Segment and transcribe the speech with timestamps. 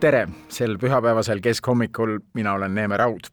[0.00, 3.28] tere, sel pühapäevasel keskhommikul mina olen Neeme Raud.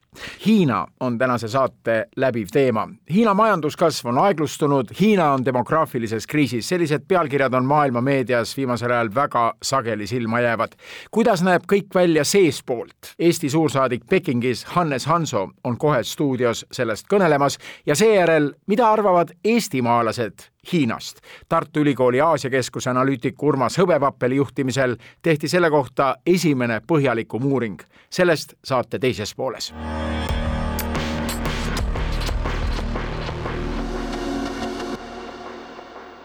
[0.46, 2.88] Hiina on tänase saate läbiv teema.
[3.14, 9.10] Hiina majanduskasv on aeglustunud, Hiina on demograafilises kriisis, sellised pealkirjad on maailma meedias viimasel ajal
[9.16, 10.72] väga sageli silma jäävad.
[11.12, 13.14] kuidas näeb kõik välja seestpoolt?
[13.20, 20.53] Eesti suursaadik Pekingis Hannes Hanso on kohe stuudios sellest kõnelemas ja seejärel, mida arvavad eestimaalased
[20.74, 21.18] Hiinast.
[21.50, 27.82] Tartu Ülikooli Aasia Keskuse analüütiku Urmas Hõbevappeli juhtimisel tehti selle kohta esimene põhjalikum uuring.
[28.10, 29.74] sellest saate teises pooles.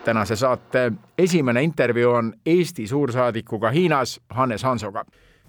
[0.09, 5.05] tänase saate esimene intervjuu on Eesti suursaadikuga Hiinas, Hannes Hansoga.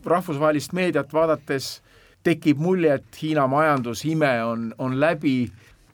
[0.05, 1.83] rahvusvahelist meediat vaadates
[2.23, 5.51] tekib mulje, et Hiina majandusime on, on läbi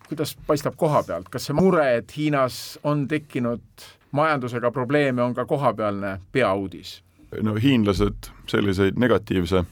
[0.09, 5.45] kuidas paistab koha pealt, kas see mure, et Hiinas on tekkinud majandusega probleeme, on ka
[5.45, 7.01] kohapealne peauudis?
[7.43, 9.65] no hiinlased selliseid negatiivse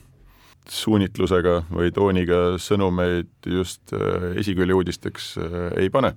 [0.68, 6.14] suunitlusega või tooniga sõnumeid just äh, esikülje uudisteks äh, ei pane.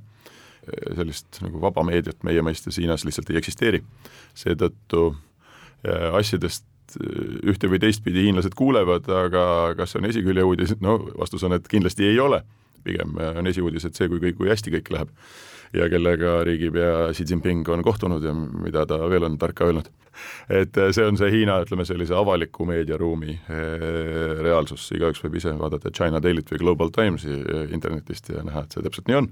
[0.96, 3.84] sellist nagu vaba meediat meie mõistes Hiinas lihtsalt ei eksisteeri.
[4.36, 5.16] seetõttu
[6.14, 6.66] asjadest
[7.48, 9.44] ühte või teistpidi hiinlased kuulevad, aga
[9.78, 12.42] kas on esikülje uudis, no vastus on, et kindlasti ei ole
[12.88, 15.14] pigem on esiuudis, et see, kui kõik, kui hästi kõik läheb
[15.76, 19.90] ja kellega riigipea Xi Jinping on kohtunud ja mida ta veel on tarka öelnud.
[20.50, 25.92] et see on see Hiina, ütleme sellise avaliku meediaruumi eh, reaalsus, igaüks võib ise vaadata
[25.94, 27.36] China Daily't või Global Timesi
[27.76, 29.30] internetist ja näha, et see täpselt nii on.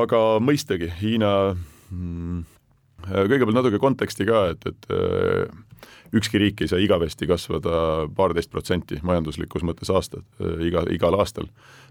[0.00, 1.34] aga mõistagi, Hiina
[1.90, 2.46] mm,
[3.08, 5.44] kõigepealt natuke konteksti ka, et, et eh,
[6.16, 10.26] ükski riik ei saa igavesti kasvada paarteist protsenti majanduslikus mõttes aastat,
[10.66, 11.46] iga, igal aastal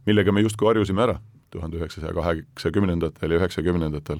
[0.07, 1.19] millega me justkui harjusime ära
[1.53, 4.19] tuhande üheksasaja kaheksakümnendatel ja üheksakümnendatel.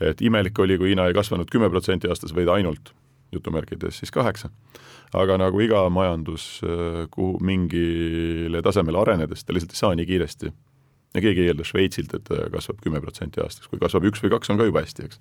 [0.00, 2.92] et imelik oli, kui Hiina ei kasvanud kümme protsenti aastas, vaid ainult
[3.32, 4.50] jutumärkides siis kaheksa.
[5.14, 6.60] aga nagu iga majandus,
[7.10, 10.52] kuhu mingile tasemele arenedes, ta lihtsalt ei saa nii kiiresti
[11.14, 14.50] ja keegi ei eelda Šveitsilt, et kasvab kümme protsenti aastas, kui kasvab üks või kaks,
[14.50, 15.20] on ka juba hästi, eks.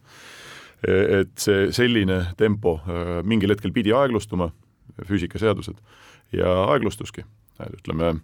[0.83, 2.79] Et see selline tempo
[3.23, 4.49] mingil hetkel pidi aeglustuma,
[5.07, 5.79] füüsikaseadused,
[6.35, 7.23] ja aeglustuski,
[7.79, 8.17] ütleme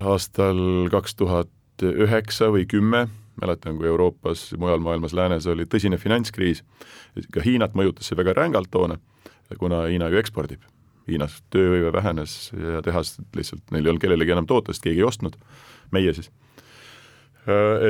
[0.00, 3.06] aastal kaks tuhat üheksa või kümme,
[3.40, 6.62] mäletan, kui Euroopas, mujal maailmas, läänes oli tõsine finantskriis,
[7.32, 8.98] ka Hiinat mõjutas see väga rängalt toona,
[9.58, 10.64] kuna Hiina ju ekspordib.
[11.08, 15.08] Hiinas tööhõive vähenes ja tehased lihtsalt, neil ei olnud kellelegi enam toota, sest keegi ei
[15.08, 15.38] ostnud,
[15.90, 16.30] meie siis.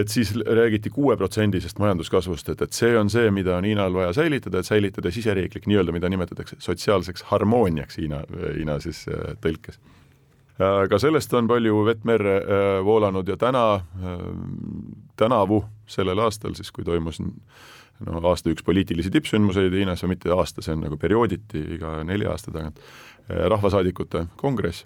[0.00, 4.62] Et siis räägiti kuueprotsendisest majanduskasvust, et, et see on see, mida on Hiinal vaja säilitada,
[4.62, 8.22] et säilitada siseriiklik nii-öelda, mida nimetatakse sotsiaalseks harmooniaks Hiina,
[8.54, 9.02] Hiina siis
[9.42, 9.80] tõlkes.
[10.60, 14.18] Ka sellest on palju vett merre äh, voolanud ja täna, äh,
[15.16, 20.60] tänavu, sellel aastal siis, kui toimus no aasta üks poliitilisi tippsündmuseid Hiinas või mitte aasta,
[20.64, 22.82] see on nagu periooditi iga nelja aasta tagant,
[23.30, 24.84] äh, rahvasaadikute kongress,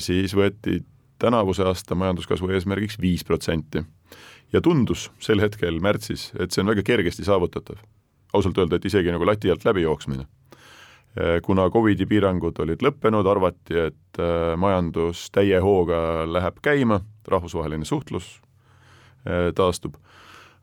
[0.00, 0.78] siis võeti
[1.18, 3.84] tänavuse aasta majanduskasvu eesmärgiks viis protsenti.
[4.52, 7.76] ja tundus sel hetkel märtsis, et see on väga kergesti saavutatav.
[8.32, 10.26] ausalt öelda, et isegi nagu lati alt läbi jooksmine
[11.18, 17.88] Äh, kuna Covidi piirangud olid lõppenud, arvati, et äh, majandus täie hooga läheb käima, rahvusvaheline
[17.88, 18.28] suhtlus
[19.24, 19.96] äh, taastub,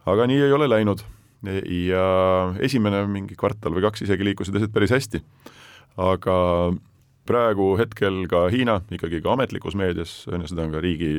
[0.06, 1.04] aga nii ei ole läinud
[1.46, 2.06] ja
[2.64, 5.22] esimene mingi kvartal või kaks isegi liikusid asjad päris hästi.
[6.02, 6.38] aga
[7.26, 11.10] praegu hetkel ka Hiina, ikkagi ka ametlikus meedias, seda on ka riigi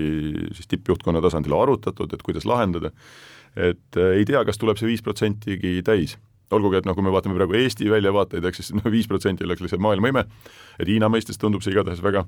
[0.57, 2.93] siis tippjuhtkonna tasandil arutatud, et kuidas lahendada,
[3.57, 6.17] et ei tea, kas tuleb see viis protsentigi täis.
[6.55, 9.65] Olgugi, et noh, kui me vaatame praegu Eesti väljavaateid, ehk siis noh, viis protsenti oleks
[9.65, 10.23] lihtsalt maailma ime,
[10.79, 12.23] et Hiina mõistes tundub see igatahes väga,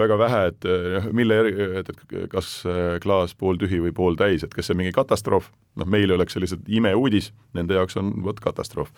[0.00, 1.36] väga vähe, et noh, mille,
[1.78, 5.86] et, et kas äh, klaas pooltühi või pooltäis, et kas see on mingi katastroof, noh,
[5.86, 8.90] meile oleks see lihtsalt imeuudis, nende jaoks on vot katastroof.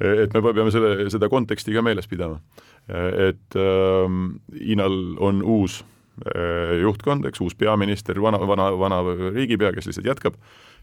[0.00, 2.40] Et me peame selle, seda konteksti ka meeles pidama.
[2.88, 4.18] et äh,
[4.58, 5.84] Hiinal on uus
[6.26, 9.02] äh, juhtkond, eks, uus peaminister, vana, vana, vana
[9.34, 10.38] riigipea, kes lihtsalt jätkab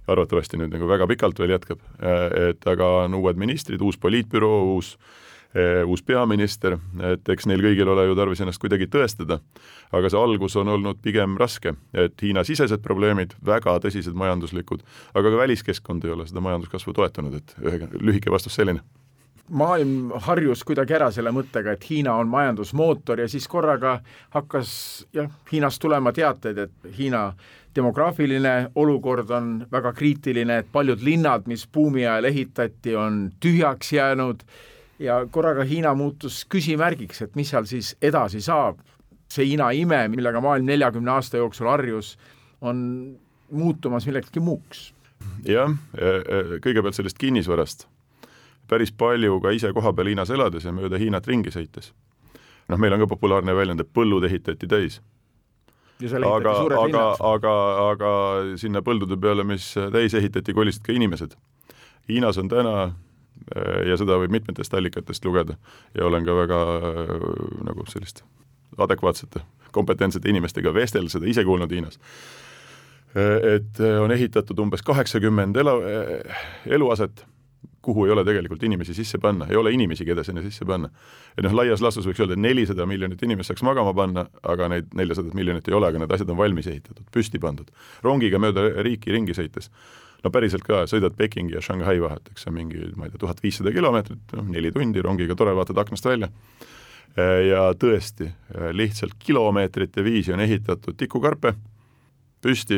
[0.09, 1.81] arvatavasti nüüd nagu väga pikalt veel jätkab,
[2.49, 4.95] et aga on uued ministrid, uus poliitbüroo, uus
[5.85, 9.39] uus peaminister, et eks neil kõigil ole ju tarvis ennast kuidagi tõestada,
[9.91, 14.85] aga see algus on olnud pigem raske, et Hiina-sisesed probleemid, väga tõsised majanduslikud,
[15.15, 18.85] aga ka väliskeskkond ei ole seda majanduskasvu toetanud, et ühe lühike vastus selline.
[19.49, 23.95] Maailm harjus kuidagi ära selle mõttega, et Hiina on majandusmootor ja siis korraga
[24.35, 24.71] hakkas
[25.17, 27.31] jah, Hiinast tulema teateid, et Hiina
[27.75, 34.45] demograafiline olukord on väga kriitiline, et paljud linnad, mis buumi ajal ehitati, on tühjaks jäänud
[34.99, 38.79] ja korraga Hiina muutus küsimärgiks, et mis seal siis edasi saab.
[39.29, 42.17] see Hiina ime, millega maailm neljakümne aasta jooksul harjus,
[42.61, 43.17] on
[43.51, 44.93] muutumas millekski muuks.
[45.45, 47.87] jah, e, e, kõigepealt sellest kinnisvarast
[48.69, 51.91] päris palju ka ise kohapeal Hiinas elades ja mööda Hiinat ringi sõites.
[52.69, 55.01] noh, meil on ka populaarne väljend, et põllud ehitati täis.
[55.99, 56.53] aga,
[56.83, 57.53] aga, aga,
[57.89, 58.11] aga
[58.57, 61.35] sinna põldude peale, mis täis ehitati, kolisid ka inimesed.
[62.09, 62.93] Hiinas on täna
[63.89, 65.55] ja seda võib mitmetest allikatest lugeda
[65.97, 66.59] ja olen ka väga
[67.65, 68.23] nagu sellist
[68.77, 69.41] adekvaatsete,
[69.75, 71.99] kompetentsete inimestega vestelda, seda ise kuulnud Hiinas.
[73.55, 75.75] et on ehitatud umbes kaheksakümmend elu,
[76.69, 77.25] eluaset
[77.81, 80.89] kuhu ei ole tegelikult inimesi sisse panna, ei ole inimesi, keda sinna sisse panna.
[81.37, 84.91] et noh, laias laastus võiks öelda, et nelisada miljonit inimest saaks magama panna, aga neid
[84.99, 87.71] neljasadat miljonit ei ole, aga need asjad on valmis ehitatud, püsti pandud.
[88.03, 89.71] rongiga mööda riiki ringi sõites,
[90.23, 93.21] no päriselt ka, sõidad Pekingi ja Shanghai vahet, eks see on mingi, ma ei tea,
[93.23, 96.31] tuhat viissada kilomeetrit, noh neli tundi rongiga, tore, vaatad aknast välja.
[97.19, 98.29] Ja tõesti,
[98.77, 101.55] lihtsalt kilomeetrite viisi on ehitatud tikukarpe
[102.39, 102.77] püsti,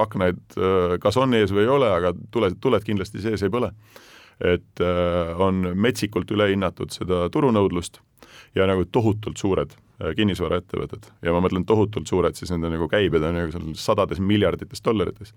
[0.00, 0.40] aknaid
[1.02, 3.70] kas on ees või ei ole, aga tuled, tuled kindlasti sees ei põle.
[4.42, 8.00] Et äh, on metsikult üle hinnatud seda turunõudlust
[8.56, 11.06] ja nagu tohutult suured äh, kinnisvaraettevõtted.
[11.22, 15.34] Ja ma mõtlen tohutult suured, siis nende nagu käibed on nagu seal sadades miljardites dollarites.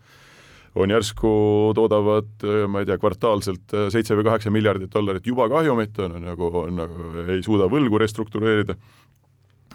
[0.75, 1.29] On järsku
[1.77, 6.51] toodavad, äh, ma ei tea, kvartaalselt seitse või kaheksa miljardit dollarit juba kahjumit, on nagu,
[6.65, 8.75] on nagu, ei suuda võlgu restruktureerida,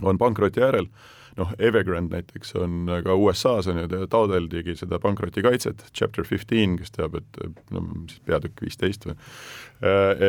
[0.02, 0.90] on pankroti äärel
[1.38, 7.16] noh, Evergrande näiteks on ka USA-s on ju, taodeldigi seda pankrotikaitset, chapter fifteen, kes teab,
[7.20, 7.40] et
[7.74, 9.16] no siis peatükk viisteist või,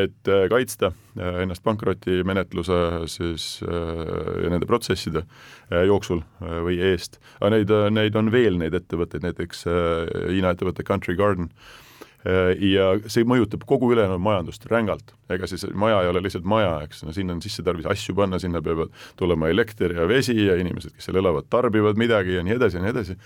[0.01, 2.80] et kaitsta ennast pankrotimenetluse
[3.12, 5.25] siis nende protsesside
[5.88, 7.19] jooksul või eest.
[7.42, 9.65] aga neid, neid on veel, neid ettevõtteid, näiteks
[10.31, 11.90] Hiina ettevõte Country Garden, Äh,
[12.25, 15.15] ja see mõjutab kogu ülejäänud majandust rängalt.
[15.31, 18.39] ega siis maja ei ole lihtsalt maja, eks, no sinna on sisse tarvis asju panna,
[18.39, 22.57] sinna peavad tulema elekter ja vesi ja inimesed, kes seal elavad, tarbivad midagi ja nii
[22.59, 23.18] edasi ja nii edasi.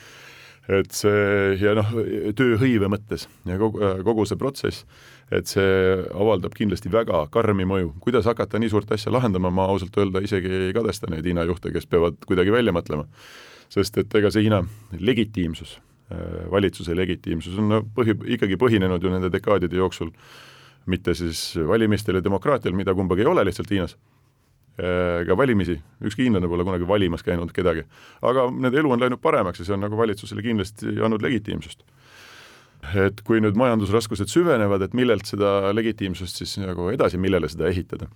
[0.66, 1.92] et see ja noh,
[2.34, 4.86] tööhõive mõttes ja kogu, kogu see protsess,
[5.30, 7.94] et see avaldab kindlasti väga karmi mõju.
[8.00, 11.74] kuidas hakata nii suurt asja lahendama, ma ausalt öelda isegi ei kadesta neid Hiina juhte,
[11.76, 13.06] kes peavad kuidagi välja mõtlema.
[13.70, 14.64] sest et ega see Hiina
[15.00, 15.95] legitiimsus Äh,
[16.52, 20.12] valitsuse legitiimsus on no põhi, ikkagi põhinenud ju nende dekaadide jooksul
[20.86, 23.96] mitte siis valimistel ja demokraatial, mida kumbagi ei ole lihtsalt Hiinas,
[24.78, 27.86] äh, valimisi, ükski hiinlane pole kunagi valimas käinud kedagi.
[28.22, 31.84] aga nende elu on läinud paremaks ja see on nagu valitsusele kindlasti andnud legitiimsust.
[32.96, 38.08] et kui nüüd majandusraskused süvenevad, et millelt seda legitiimsust siis nagu edasi, millele seda ehitada?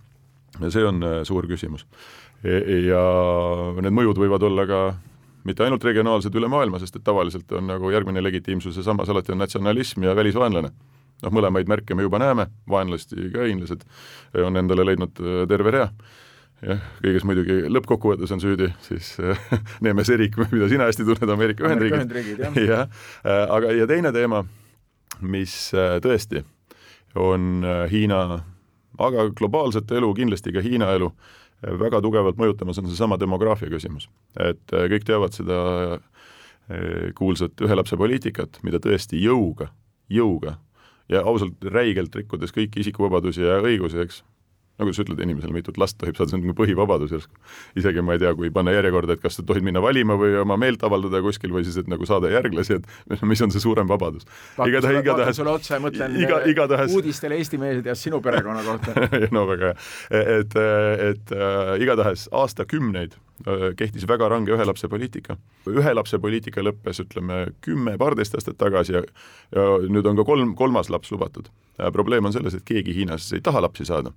[0.60, 1.88] ja see on äh, suur küsimus.
[2.44, 3.02] E, ja
[3.82, 4.82] need mõjud võivad olla ka
[5.48, 9.44] mitte ainult regionaalsed üle maailma, sest et tavaliselt on nagu järgmine legitiimsuse sammas alati on
[9.44, 10.72] natsionalism ja välisvaenlane.
[11.20, 13.84] noh, mõlemaid märke me juba näeme, vaenlasti ka hiinlased
[14.46, 15.90] on endale leidnud äh, terve rea
[16.66, 19.40] jah, kõiges muidugi lõppkokkuvõttes on süüdi siis äh,
[19.86, 22.46] Nemes Erik, mida sina hästi tunned, Ameerika Ühendriigid.
[22.66, 22.88] jah,
[23.28, 24.44] äh, aga ja teine teema,
[25.22, 26.44] mis äh, tõesti
[27.20, 28.20] on Hiina,
[29.02, 31.10] aga globaalset elu, kindlasti ka Hiina elu
[31.62, 34.10] väga tugevalt mõjutamas, on seesama demograafia küsimus.
[34.40, 35.60] et äh, kõik teavad seda
[35.96, 39.72] äh, kuulsat ühe lapse poliitikat, mida tõesti jõuga,
[40.10, 40.58] jõuga
[41.10, 44.24] ja ausalt räigelt rikkudes kõiki isikuvabadusi ja õigusi, eks,
[44.86, 47.36] kuidas sa ütled inimesele, mitut last tohib saada, see on nagu põhivabadus järsku.
[47.80, 50.56] isegi ma ei tea, kui panna järjekorda, et kas sa tohid minna valima või oma
[50.62, 54.28] meelt avaldada kuskil või siis, et nagu saada järglasi, et mis on see suurem vabadus.
[54.66, 56.96] igatahes, igatahes sulle otsa ja mõtlen iga, igatahes...
[56.96, 60.56] uudistele Eesti meedias sinu perekonna kohta no väga hea, et,
[61.10, 65.36] et äh, igatahes aastakümneid äh, kehtis väga range ühe lapse poliitika.
[65.68, 69.04] ühe lapse poliitika lõppes, ütleme, kümme, paarteist aastat tagasi ja,
[69.56, 71.52] ja nüüd on ka kolm, kolmas laps lubatud.
[71.92, 74.16] probleem on selles, et keegi Hiinas ei taha lapsi saada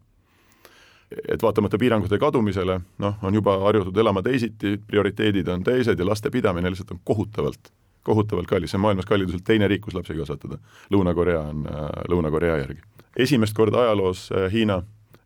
[1.28, 6.30] et vaatamata piirangute kadumisele, noh, on juba harjutud elama teisiti, prioriteedid on teised ja laste
[6.30, 7.72] pidamine lihtsalt on kohutavalt,
[8.06, 10.58] kohutavalt kallis, see on maailmas kalliduselt teine riik, kus lapsi kasvatada.
[10.94, 12.82] Lõuna-Korea on äh, Lõuna-Korea järgi.
[13.16, 14.82] esimest korda ajaloos äh, Hiina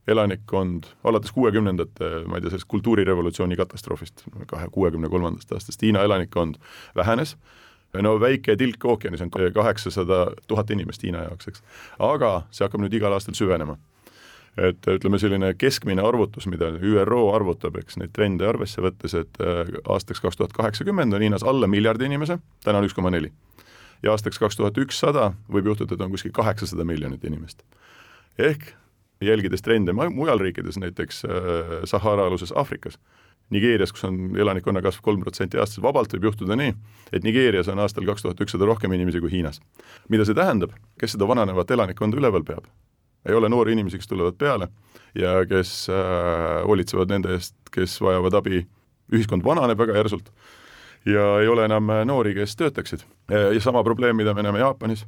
[0.08, 6.60] elanikkond alates kuuekümnendate, ma ei tea, sellest kultuurirevolutsiooni katastroofist, kahe, kuuekümne kolmandast aastast, Hiina elanikkond
[6.96, 7.36] vähenes,
[8.02, 11.62] no väike tilk ookeanis on kaheksasada tuhat inimest Hiina jaoks, eks.
[11.98, 13.78] aga see hakkab nüüd igal aastal süvenema
[14.56, 19.68] et ütleme, selline keskmine arvutus, mida ÜRO arvutab, eks neid trende arvesse võttes, et äh,
[19.92, 23.32] aastaks kaks tuhat kaheksakümmend on Hiinas alla miljardi inimese, täna on üks koma neli.
[24.02, 27.62] ja aastaks kaks tuhat ükssada võib juhtuda, et on kuskil kaheksasada miljonit inimest.
[28.38, 28.72] ehk
[29.20, 31.22] jälgides trende mujal riikides, näiteks
[31.84, 32.98] Sahara-aluses Aafrikas,
[33.50, 36.72] Nigeerias, kus on elanikkonna kasv kolm protsenti aastas, vabalt võib juhtuda nii,
[37.12, 39.60] et Nigeerias on aastal kaks tuhat ükssada rohkem inimesi kui Hiinas.
[40.08, 42.66] mida see tähendab, kes seda vananevat elanikkonda üleval peab?
[43.28, 44.68] Ei ole noori inimesi, kes tulevad peale
[45.14, 48.66] ja kes äh, hoolitsevad nende eest, kes vajavad abi,
[49.12, 50.30] ühiskond vananeb väga järsult
[51.06, 53.06] ja ei ole enam noori, kes töötaksid.
[53.30, 55.06] ja sama probleem, mida me näeme Jaapanis,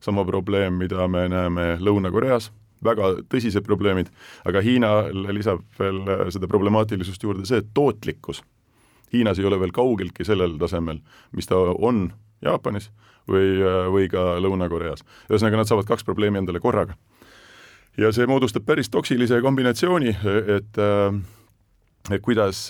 [0.00, 2.50] sama probleem, mida me näeme Lõuna-Koreas
[2.84, 4.10] väga tõsised probleemid,
[4.44, 8.42] aga Hiinale lisab veel äh, seda problemaatilisust juurde see, et tootlikkus
[9.14, 10.98] Hiinas ei ole veel kaugeltki sellel tasemel,
[11.36, 12.08] mis ta on
[12.42, 12.90] Jaapanis
[13.30, 15.04] või, äh, või ka Lõuna-Koreas.
[15.30, 16.96] ühesõnaga, nad saavad kaks probleemi endale korraga.
[17.98, 20.16] Ja see moodustab päris toksilise kombinatsiooni,
[20.58, 22.66] et äh, kuidas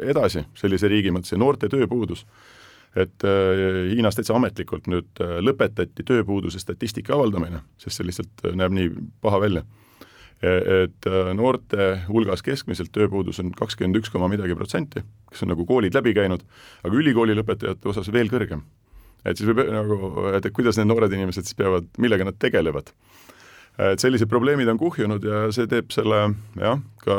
[0.00, 2.24] edasi sellise riigi mõttes ja noorte tööpuudus
[2.96, 8.56] et äh, Hiinas täitsa ametlikult nüüd äh, lõpetati tööpuuduse statistika avaldamine, sest see lihtsalt äh,
[8.58, 8.90] näeb nii
[9.22, 9.64] paha välja.
[10.40, 15.66] E-, et noorte hulgas keskmiselt tööpuudus on kakskümmend üks koma midagi protsenti, kes on nagu
[15.68, 16.46] koolid läbi käinud,
[16.80, 18.64] aga ülikooli lõpetajate osas veel kõrgem.
[19.24, 22.88] et siis võib nagu, et kuidas need noored inimesed siis peavad, millega nad tegelevad
[23.78, 26.22] et sellised probleemid on kuhjunud ja see teeb selle
[26.60, 27.16] jah, ka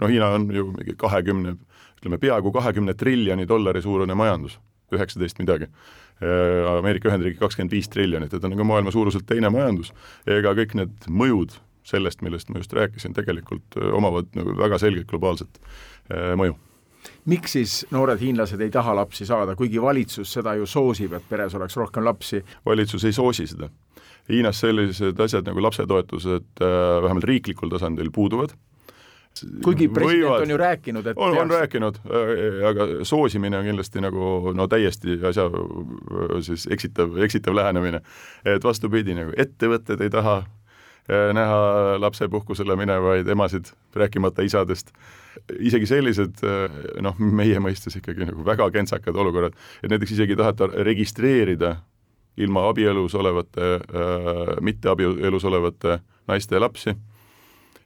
[0.00, 1.56] no Hiina on ju mingi kahekümne,
[2.00, 4.58] ütleme peaaegu kahekümne triljoni dollari suurune majandus
[4.90, 5.68] üheksateist midagi.
[6.20, 9.92] Ameerika Ühendriigid kakskümmend viis triljonit, et on nagu maailma suuruselt teine majandus,
[10.26, 11.54] ega kõik need mõjud
[11.86, 15.62] sellest, millest ma just rääkisin, tegelikult omavad nagu väga selget globaalset
[16.10, 16.58] mõju
[17.30, 21.54] miks siis noored hiinlased ei taha lapsi saada, kuigi valitsus seda ju soosib, et peres
[21.56, 22.42] oleks rohkem lapsi?
[22.66, 23.70] valitsus ei soosi seda.
[24.30, 28.56] Hiinas sellised asjad nagu lapsetoetused vähemalt riiklikul tasandil puuduvad
[29.64, 34.02] kuigi president võivad, on ju rääkinud, et on, on rääkinud, äh, aga soosimine on kindlasti
[34.02, 35.46] nagu no täiesti asja
[36.46, 38.02] siis eksitav, eksitav lähenemine.
[38.44, 41.60] et vastupidi, nagu ettevõtted ei taha äh, näha
[42.02, 44.92] lapsepuhkusele minevaid emasid, rääkimata isadest.
[45.58, 50.42] isegi sellised äh, noh, meie mõistes ikkagi nagu väga kentsakad olukorrad, et näiteks isegi ei
[50.42, 51.76] taheta registreerida
[52.40, 56.94] ilma abielus olevate äh,, mitte abielus olevate naiste lapsi.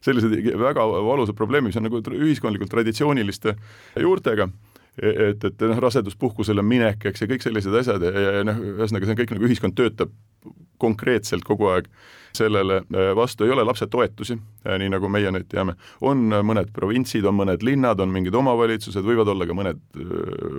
[0.04, 3.54] Sellised väga valusad probleemid, mis on nagu ühiskondlikult traditsiooniliste
[4.00, 4.50] juurtega
[5.02, 9.16] et, et noh, raseduspuhkusele minek, eks, ja kõik sellised asjad ja, ja noh, ühesõnaga see
[9.16, 10.12] on kõik nagu ühiskond töötab
[10.82, 11.88] konkreetselt kogu aeg
[12.34, 14.36] sellele äh, vastu, ei ole lapsetoetusi,
[14.66, 19.06] äh, nii nagu meie nüüd teame, on mõned provintsid, on mõned linnad, on mingid omavalitsused,
[19.06, 19.82] võivad olla ka mõned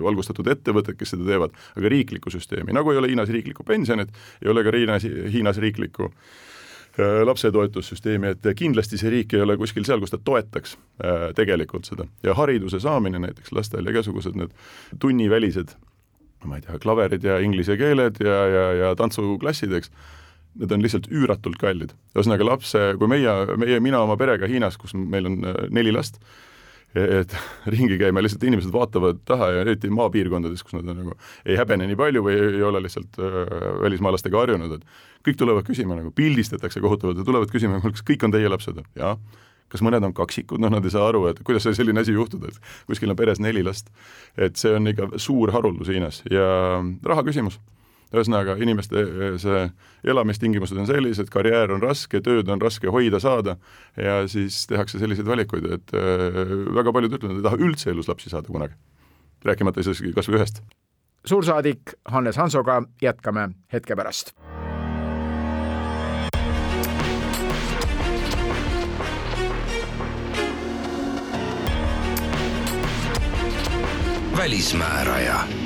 [0.04, 4.12] valgustatud ettevõtted, kes seda teevad, aga riiklikku süsteemi, nagu ei ole Hiinas riiklikku pensionit,
[4.42, 6.54] ei ole ka Hiinas, Hiinas riiklikku Äh,
[6.98, 12.06] lapsetoetussüsteemi, et kindlasti see riik ei ole kuskil seal, kus ta toetaks äh, tegelikult seda
[12.24, 14.54] ja hariduse saamine näiteks lastel ja igasugused need
[15.02, 15.74] tunnivälised,
[16.48, 19.92] ma ei tea, klaverid ja inglise keeled ja, ja, ja tantsuklassid, eks,
[20.56, 21.92] need on lihtsalt üüratult kallid.
[22.16, 26.20] ühesõnaga lapse, kui meie, meie, mina oma perega Hiinas, kus meil on äh, neli last,
[26.96, 27.34] et
[27.74, 31.88] ringi käima, lihtsalt inimesed vaatavad taha ja eriti maapiirkondades, kus nad on nagu, ei häbene
[31.90, 33.20] nii palju või ei ole lihtsalt
[33.82, 38.34] välismaalastega harjunud, et kõik tulevad küsima nagu, pildistatakse kohutavalt ja tulevad küsima, kas kõik on
[38.34, 38.82] teie lapsed?
[38.96, 39.18] jah.
[39.72, 42.52] kas mõned on kaksikud, noh, nad ei saa aru, et kuidas sai selline asi juhtuda,
[42.52, 43.90] et kuskil on peres neli last.
[44.36, 46.46] et see on ikka suur haruldus Hiinas ja
[47.04, 47.60] raha küsimus
[48.14, 49.02] ühesõnaga, inimeste
[49.42, 49.62] see
[50.06, 53.56] elamistingimused on sellised, karjäär on raske, tööd on raske hoida, saada
[53.98, 56.42] ja siis tehakse selliseid valikuid, et äh,
[56.76, 58.78] väga paljud ütlevad, et ei taha üldse elus lapsi saada kunagi.
[59.46, 60.62] rääkimata isegi kas või ühest.
[61.24, 64.34] suursaadik Hannes Hansoga jätkame hetke pärast.
[74.36, 75.65] välismääraja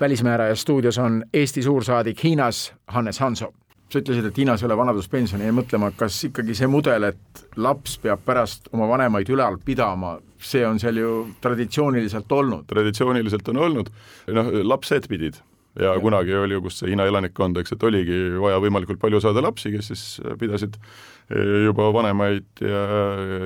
[0.00, 3.52] välismääraja stuudios on Eesti suursaadik Hiinas, Hannes Hanso.
[3.90, 7.96] sa ütlesid, et Hiinas ei ole vanaduspensioni, jäin mõtlema, kas ikkagi see mudel, et laps
[7.98, 12.68] peab pärast oma vanemaid ülal pidama, see on seal ju traditsiooniliselt olnud?
[12.70, 13.90] traditsiooniliselt on olnud,
[14.30, 15.40] noh, lapsed pidid
[15.78, 19.20] ja, ja kunagi oli ju, kus see Hiina elanikkond, eks, et oligi vaja võimalikult palju
[19.22, 20.04] saada lapsi, kes siis
[20.40, 20.78] pidasid
[21.64, 22.80] juba vanemaid ja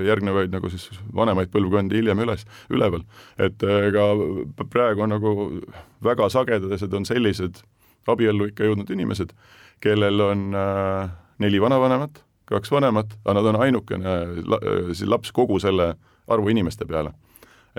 [0.07, 3.05] järgnevaid nagu siis vanemaid põlvkondi hiljem üles, üleval.
[3.39, 4.07] et äh, ega
[4.73, 5.35] praegu on nagu
[6.05, 7.61] väga sagedased on sellised
[8.09, 9.35] abiellu ikka jõudnud inimesed,
[9.85, 11.13] kellel on äh,
[11.45, 14.17] neli vanavanemat, kaks vanemat, aga nad on ainukene
[14.49, 14.61] la,
[14.93, 15.95] siis laps kogu selle
[16.29, 17.13] arvu inimeste peale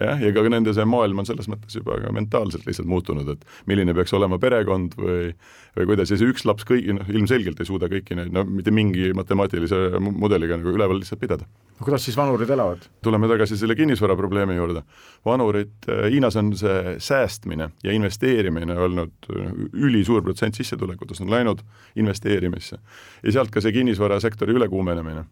[0.01, 3.45] jah, ja ka nende see maailm on selles mõttes juba ka mentaalselt lihtsalt muutunud, et
[3.69, 5.33] milline peaks olema perekond või
[5.75, 8.71] või kuidas ja see üks laps kõigi, noh ilmselgelt ei suuda kõiki neid, no mitte
[8.71, 11.47] mingi matemaatilise mudeliga nagu üleval lihtsalt pidada.
[11.47, 12.87] no kuidas siis vanurid elavad?
[13.03, 14.83] tuleme tagasi selle kinnisvara probleemi juurde.
[15.25, 21.63] vanurid, äh, Hiinas on see säästmine ja investeerimine olnud äh, ülisuur protsent sissetulekutest on läinud
[21.95, 22.79] investeerimisse.
[23.23, 25.25] ja sealt ka see kinnisvarasektori ülekuumenemine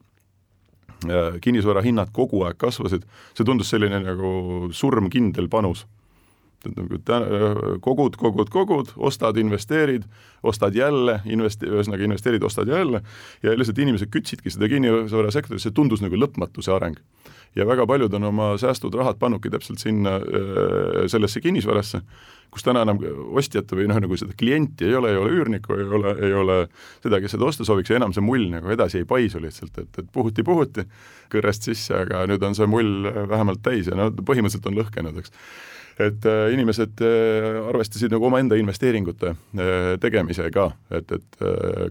[1.43, 5.85] kinnisvara hinnad kogu aeg kasvasid, see tundus selline nagu surmkindel panus.
[6.71, 6.99] Nagu
[7.83, 10.05] kogud, kogud, kogud, ostad, investeerid,
[10.43, 13.03] ostad jälle, investe-, ühesõnaga investeerid, ostad jälle
[13.43, 16.99] ja lihtsalt inimesed kütsidki seda kinnisvarasektorit, see tundus nagu lõpmatu, see areng.
[17.55, 20.17] ja väga paljud on oma säästud, rahad pannudki täpselt sinna,
[21.07, 22.01] sellesse kinnisvarasse
[22.53, 22.99] kus täna enam
[23.37, 26.57] ostjat või noh, nagu seda klienti ei ole, ei ole üürnikku, ei ole, ei ole
[27.01, 30.01] seda, kes seda osta sooviks ja enam see mull nagu edasi ei paisu lihtsalt, et,
[30.01, 30.85] et puhuti-puhuti
[31.33, 35.33] kõrrest sisse, aga nüüd on see mull vähemalt täis ja no põhimõtteliselt on lõhkenud, eks
[35.99, 41.43] et äh, inimesed äh, arvestasid nagu omaenda investeeringute äh, tegemisega, et, et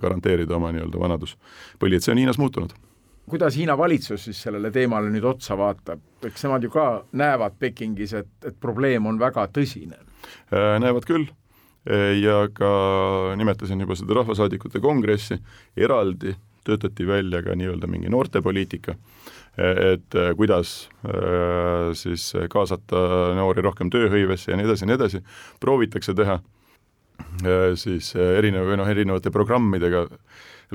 [0.02, 2.74] garanteerida oma nii-öelda vanaduspõli, et see on Hiinas muutunud.
[3.30, 6.86] Kuidas Hiina valitsus siis sellele teemale nüüd otsa vaatab, eks nemad ju ka
[7.18, 10.00] näevad Pekingis, et, et probleem on väga tõsine.
[10.50, 11.30] Näevad küll.
[12.22, 12.68] Ja ka
[13.38, 15.38] nimetasin juba seda Rahvasaadikute Kongressi,
[15.74, 16.34] eraldi
[16.66, 18.96] töötati välja ka nii-öelda mingi noortepoliitika,
[19.58, 20.88] äh, et kuidas
[21.98, 23.04] siis kaasata
[23.36, 25.22] noori rohkem tööhõivesse ja nii edasi ja nii edasi,
[25.60, 26.40] proovitakse teha
[27.78, 30.06] siis erineva või noh, erinevate programmidega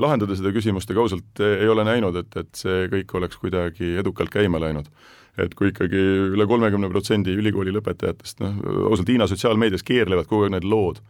[0.01, 4.31] lahendada seda küsimust, aga ausalt ei ole näinud, et, et see kõik oleks kuidagi edukalt
[4.33, 4.89] käima läinud.
[5.37, 5.99] Et kui ikkagi
[6.33, 8.57] üle kolmekümne protsendi ülikooli lõpetajatest, noh,
[8.89, 11.01] ausalt Hiina sotsiaalmeedias keerlevad kogu aeg need lood,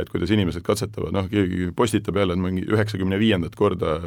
[0.00, 3.98] et kuidas inimesed katsetavad, noh, keegi postitab jälle, mingi üheksakümne viiendat korda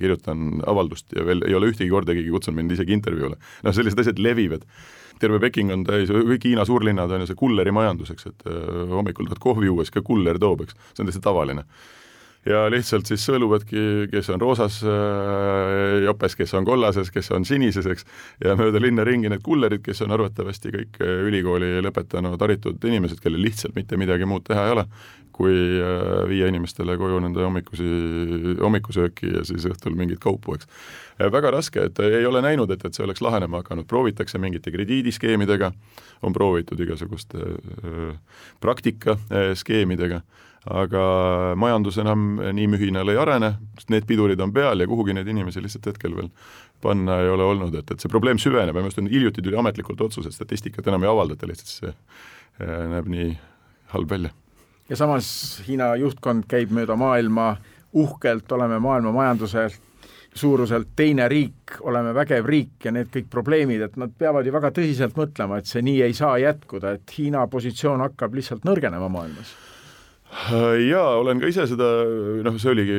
[0.00, 3.38] kirjutan avaldust ja veel ei ole ühtegi korda keegi kutsunud mind isegi intervjuule.
[3.64, 4.66] noh, sellised asjad levivad.
[5.18, 9.26] terve Peking on täis, kõik Hiina suurlinnad on ju see kullerimajandus, eks, et äh, hommikul
[9.26, 11.64] tahad kohvi juua, siis ka kuller toob, eks, see on täiesti tavaline
[12.46, 17.86] ja lihtsalt siis sõeluvadki, kes on roosas äh, jopes, kes on kollases, kes on sinises,
[17.90, 18.06] eks,
[18.44, 23.20] ja mööda linna ringi need kullerid, kes on arvatavasti kõik äh, ülikooli lõpetanud haritud inimesed,
[23.24, 24.86] kellel lihtsalt mitte midagi muud teha ei ole,
[25.38, 27.88] kui äh, viia inimestele koju nende hommikusi,
[28.58, 30.66] hommikusööki ja siis õhtul mingit kaupu, eks.
[31.32, 35.72] väga raske, et ei ole näinud, et, et see oleks lahenema hakanud, proovitakse mingite krediidiskeemidega,
[36.26, 37.38] on proovitud igasuguste
[38.64, 40.22] praktikaskeemidega
[40.68, 41.02] aga
[41.56, 45.62] majandus enam nii mühinal ei arene, sest need pidurid on peal ja kuhugi neid inimesi
[45.64, 46.28] lihtsalt hetkel veel
[46.82, 50.00] panna ei ole olnud, et, et see probleem süveneb ja arust on hiljuti tuli ametlikult
[50.08, 53.32] otsus, et statistikat enam ei avaldata, lihtsalt see äh, näeb nii
[53.94, 54.34] halb välja.
[54.88, 55.28] Ja samas
[55.66, 57.56] Hiina juhtkond käib mööda maailma
[57.92, 59.80] uhkelt, oleme maailma majanduselt
[60.38, 64.70] suuruselt teine riik, oleme vägev riik ja need kõik probleemid, et nad peavad ju väga
[64.76, 69.56] tõsiselt mõtlema, et see nii ei saa jätkuda, et Hiina positsioon hakkab lihtsalt nõrgenema maailmas
[70.88, 71.86] jaa, olen ka ise seda,
[72.44, 72.96] noh, see oligi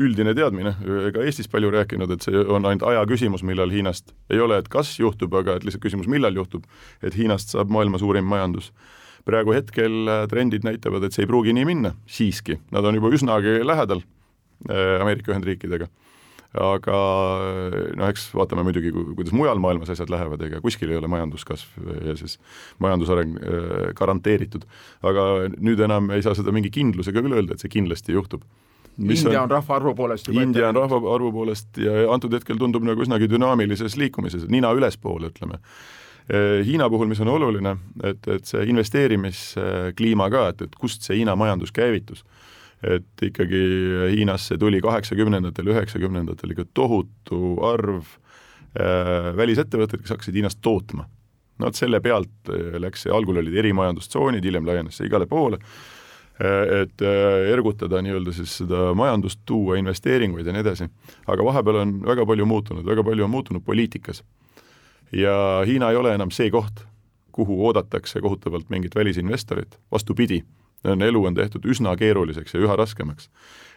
[0.00, 0.72] üldine teadmine,
[1.10, 4.70] ega Eestis palju rääkinud, et see on ainult aja küsimus, millal Hiinast, ei ole, et
[4.72, 6.64] kas juhtub, aga et lihtsalt küsimus, millal juhtub,
[7.04, 8.72] et Hiinast saab maailma suurim majandus.
[9.28, 13.12] Praegu hetkel äh, trendid näitavad, et see ei pruugi nii minna, siiski, nad on juba
[13.14, 14.02] üsnagi lähedal
[14.68, 15.90] äh, Ameerika Ühendriikidega.
[16.50, 16.94] Aga
[17.94, 21.76] noh, eks vaatame muidugi, kuidas mujal maailmas asjad lähevad, ega kuskil ei ole majanduskasv
[22.08, 22.40] ja siis
[22.82, 24.66] majandusareng äh, garanteeritud.
[25.06, 28.42] aga nüüd enam ei saa seda mingi kindlusega küll öelda, et see kindlasti juhtub.
[28.98, 33.06] India on, on rahvaarvu poolest juba India on rahvaarvu poolest ja antud hetkel tundub nagu
[33.06, 35.62] üsnagi dünaamilises liikumises, nina ülespoole, ütleme.
[35.62, 35.99] äh,
[36.30, 37.72] Hiina puhul, mis on oluline,
[38.06, 42.22] et, et see investeerimiskliima ka, et, et kust see Hiina majandus käivitus
[42.82, 43.62] et ikkagi
[44.14, 51.06] Hiinasse tuli kaheksakümnendatel, üheksakümnendatel ikka tohutu arv äh, välisettevõtteid, kes hakkasid Hiinast tootma.
[51.58, 55.60] no vot selle pealt äh, läks see, algul olid erimajandustsoonid, hiljem laienes see igale poole
[55.60, 60.88] äh,, et äh, ergutada nii-öelda siis seda majandust, tuua investeeringuid ja nii edasi.
[61.26, 64.24] aga vahepeal on väga palju muutunud, väga palju on muutunud poliitikas.
[65.12, 66.84] Ja Hiina ei ole enam see koht,
[67.32, 70.42] kuhu oodatakse kohutavalt mingit välisinvestorit, vastupidi
[70.84, 73.28] elu on tehtud üsna keeruliseks ja üha raskemaks.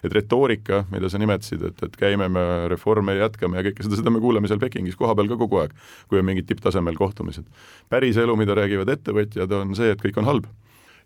[0.04, 4.12] et retoorika, mida sa nimetasid, et, et käime me reforme jätkame ja kõike seda, seda
[4.12, 5.72] me kuuleme seal Pekingis kohapeal ka kogu aeg,
[6.12, 7.46] kui on mingid tipptasemel kohtumised.
[7.90, 10.50] päris elu, mida räägivad ettevõtjad, on see, et kõik on halb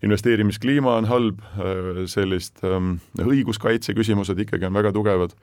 [0.02, 1.40] investeerimiskliima on halb,
[2.06, 5.34] sellist ähm, õiguskaitse küsimused ikkagi on väga tugevad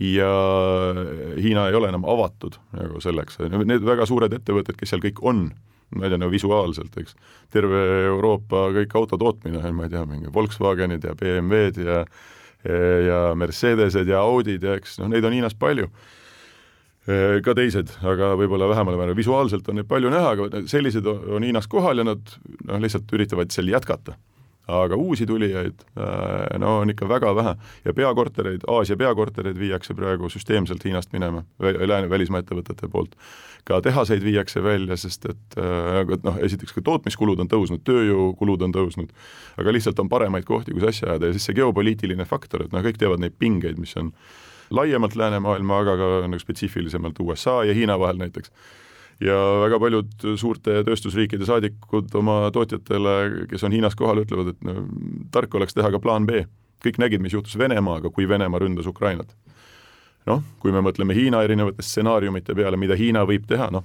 [0.00, 0.30] ja
[1.36, 5.48] Hiina ei ole enam avatud nagu selleks, need väga suured ettevõtted, kes seal kõik on,
[5.96, 7.16] ma ei tea, no visuaalselt, eks,
[7.52, 12.04] terve Euroopa kõik autotootmine, ma ei tea, mingi Volkswagenid ja BMW-d ja
[12.60, 15.86] ja Mercedesed ja Audid ja eks noh, neid on Hiinas palju.
[17.40, 21.66] ka teised, aga võib-olla vähemal määral, visuaalselt on neid palju näha, aga sellised on Hiinas
[21.66, 22.34] kohal ja nad
[22.68, 24.18] noh, lihtsalt üritavad seal jätkata
[24.82, 27.54] aga uusi tulijaid äh, no on ikka väga vähe.
[27.84, 33.16] Ja peakortereid, Aasia peakortereid viiakse praegu süsteemselt Hiinast minema, lääne välismaa ettevõtete poolt.
[33.64, 38.72] ka tehaseid viiakse välja, sest et äh, noh, esiteks ka tootmiskulud on tõusnud, tööjõukulud on
[38.72, 39.10] tõusnud,
[39.60, 41.28] aga lihtsalt on paremaid kohti, kus asja ajada.
[41.28, 44.14] Ja siis see geopoliitiline faktor, et noh, kõik teavad neid pingeid, mis on
[44.70, 48.52] laiemalt läänemaailma, aga ka nagu spetsiifilisemalt USA ja Hiina vahel näiteks
[49.20, 54.84] ja väga paljud suurte tööstusriikide saadikud oma tootjatele, kes on Hiinas kohal, ütlevad, et no
[55.34, 56.44] tark oleks teha ka plaan B.
[56.80, 59.34] kõik nägid, mis juhtus Venemaaga, kui Venemaa ründas Ukrainat.
[60.26, 63.84] noh, kui me mõtleme Hiina erinevate stsenaariumite peale, mida Hiina võib teha, noh,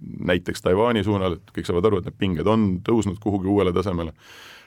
[0.00, 4.14] näiteks Taiwan'i suunal, et kõik saavad aru, et need pinged on tõusnud kuhugi uuele tasemele,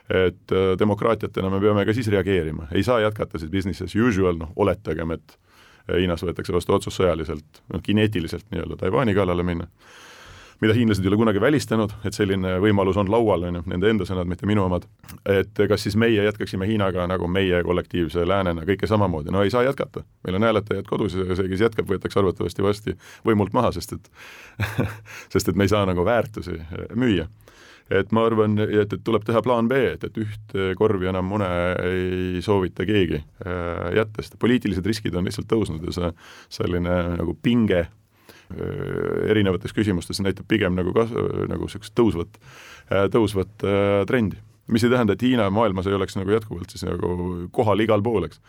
[0.10, 4.38] et äh, demokraatiatena me peame ka siis reageerima, ei saa jätkata siis business as usual,
[4.38, 5.38] noh, oletagem, et
[5.93, 9.69] Hiinas võetakse vastu otsus sõjaliselt, noh, kineetiliselt nii-öelda Taiwan'i kallale minna
[10.61, 14.07] mida hiinlased ei ole kunagi välistanud, et selline võimalus on laual, on ju, nende enda
[14.07, 14.85] sõnad, mitte minu omad,
[15.29, 19.65] et kas siis meie jätkaksime Hiinaga nagu meie kollektiivse läänena kõike samamoodi, no ei saa
[19.67, 20.05] jätkata.
[20.23, 24.11] meil on hääletajad kodus ja see, kes jätkab, võetakse arvatavasti varsti võimult maha, sest et
[25.33, 26.61] sest et me ei saa nagu väärtusi
[26.95, 27.27] müüa
[27.89, 31.49] et ma arvan, et, et tuleb teha plaan B, et, et ühte korvi enam mune
[31.85, 36.11] ei soovita keegi äh, jätta, sest poliitilised riskid on lihtsalt tõusnud ja see
[36.59, 37.85] selline nagu pinge
[38.53, 41.13] Äh, erinevates küsimustes näitab pigem nagu kas-,
[41.49, 42.37] nagu niisugust tõusvat,
[42.93, 43.65] äh, tõusvat
[44.05, 44.37] trendi.
[44.67, 48.25] mis ei tähenda, et Hiina maailmas ei oleks nagu jätkuvalt siis nagu kohal igal pool,
[48.25, 48.39] eks.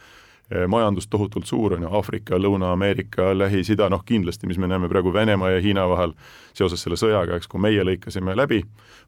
[0.71, 5.51] Majandus tohutult suur on ju, Aafrika, Lõuna-Ameerika, Lähis-Ida, noh kindlasti, mis me näeme praegu Venemaa
[5.57, 6.15] ja Hiina vahel
[6.55, 8.61] seoses selle sõjaga, eks, kui meie lõikasime läbi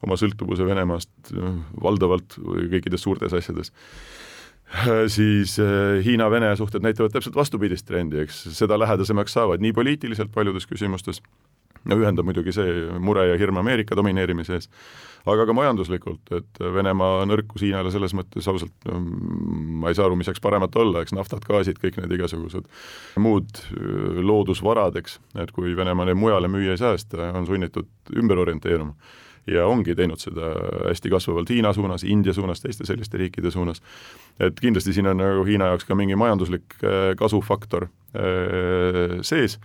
[0.03, 1.33] oma sõltuvuse Venemaast
[1.83, 3.70] valdavalt kõikides suurtes asjades
[5.09, 10.68] siis eh, Hiina-Vene suhted näitavad täpselt vastupidist trendi, eks, seda lähedasemaks saavad nii poliitiliselt paljudes
[10.68, 11.22] küsimustes,
[11.88, 12.72] no ühendab muidugi see
[13.03, 14.68] mure ja hirm Ameerika domineerimise ees,
[15.29, 19.01] aga ka majanduslikult, et Venemaa nõrkus Hiinale selles mõttes ausalt no,
[19.83, 22.68] ma ei saa aru, mis saaks paremat olla, eks naftad, gaasid, kõik need igasugused
[23.20, 27.48] muud eh, loodusvarad, eks, et kui Venemaa neid mujale müüa ei saa, siis ta on
[27.48, 28.96] sunnitud ümber orienteeruma.
[29.48, 30.51] Ja ongi teinud seda
[30.90, 33.81] hästi kasvavalt Hiina suunas, India suunas, teiste selliste riikide suunas.
[34.40, 39.57] et kindlasti siin on nagu Hiina jaoks ka mingi majanduslik äh, kasufaktor äh, sees,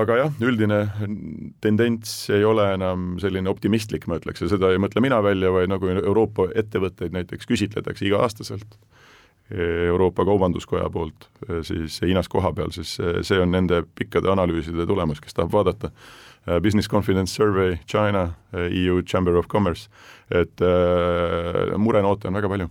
[0.00, 0.80] aga jah, üldine
[1.64, 5.72] tendents ei ole enam selline optimistlik, ma ütleks, ja seda ei mõtle mina välja, vaid
[5.72, 8.78] nagu Euroopa ettevõtteid näiteks küsitletakse iga-aastaselt
[9.50, 11.28] Euroopa Kaubanduskoja poolt
[11.62, 15.92] siis Hiinas kohapeal, siis see on nende pikkade analüüside tulemus, kes tahab vaadata
[16.62, 19.88] Business Confidence Survey China, EU Chamber of Commerce,
[20.30, 22.68] et äh, murenoote on väga palju.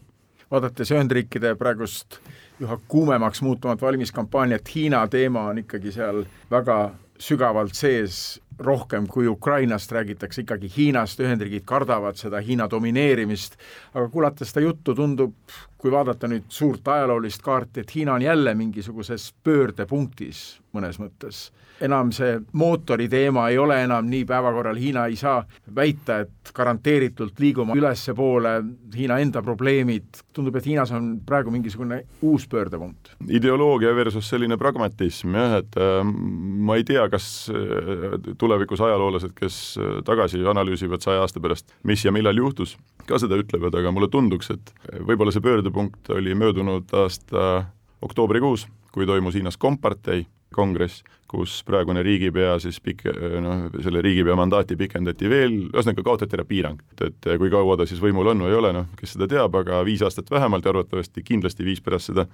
[0.52, 2.20] vaadates Ühendriikide praegust
[2.62, 6.78] üha kuumemaks muutuvat valimiskampaaniat, Hiina teema on ikkagi seal väga
[7.20, 13.58] sügavalt sees, rohkem kui Ukrainast räägitakse ikkagi Hiinast, Ühendriigid kardavad seda Hiina domineerimist,
[13.94, 15.36] aga kuulates seda juttu, tundub,
[15.78, 21.50] kui vaadata nüüd suurt ajaloolist kaarti, et Hiina on jälle mingisuguses pöördepunktis mõnes mõttes.
[21.84, 25.42] Enam see mootori teema ei ole enam nii päevakorral, Hiina ei saa
[25.76, 28.54] väita, et garanteeritult liiguma ülespoole,
[28.96, 33.12] Hiina enda probleemid, tundub, et Hiinas on praegu mingisugune uus pöördepunkt.
[33.28, 39.60] ideoloogia versus selline pragmatism jah, et äh, ma ei tea, kas äh, tulevikus ajaloolased, kes
[39.80, 44.08] äh, tagasi analüüsivad saja aasta pärast, mis ja millal juhtus, ka seda ütlevad, aga mulle
[44.12, 45.75] tunduks, et võib-olla see pöördepunkt
[46.16, 47.66] oli möödunud aasta
[48.02, 53.06] oktoobrikuus, kui toimus Hiinas kompartei kongress, kus praegune riigipea siis pik-,
[53.44, 56.80] noh, selle riigipea mandaati pikendati veel, ühesõnaga kaotati ära piirang.
[57.04, 59.82] et kui kaua ta siis võimul on või ei ole, noh, kes seda teab, aga
[59.88, 62.28] viis aastat vähemalt ja arvatavasti kindlasti viis pärast seda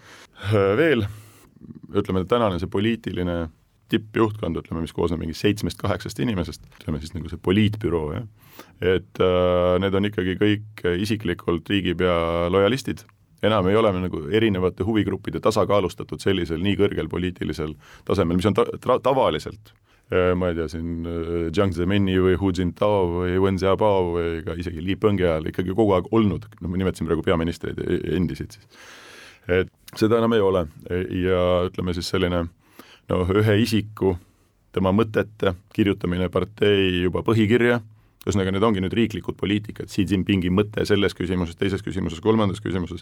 [0.82, 1.06] veel,
[1.96, 3.40] ütleme, tänane see poliitiline
[3.92, 8.28] tippjuhtkond, ütleme, mis koosneb mingi seitsmest-kaheksast inimesest, ütleme siis nagu see poliitbüroo, jah,
[8.94, 13.04] et äh, need on ikkagi kõik isiklikult riigipea lojalistid
[13.44, 17.74] enam ei ole me nagu erinevate huvigruppide tasakaalustatud sellisel nii kõrgel poliitilisel
[18.08, 19.74] tasemel, mis on ta-, ta tavaliselt
[20.14, 24.42] äh, ma ei tea, siin äh, Jiang Zemeni või Hu Jintao või Wen Xiaobao või
[24.46, 28.02] ka isegi Li Penghe ajal ikkagi kogu aeg olnud, noh, ma nimetasin praegu peaministreid e-,
[28.18, 28.82] endisid siis.
[29.62, 30.68] et seda enam ei ole
[31.24, 34.16] ja ütleme siis selline noh, ühe isiku,
[34.72, 37.82] tema mõtete kirjutamine partei juba põhikirja
[38.26, 43.02] ühesõnaga, need ongi nüüd riiklikud poliitikad, Xi Jinpingi mõte selles küsimuses, teises küsimuses, kolmandas küsimuses,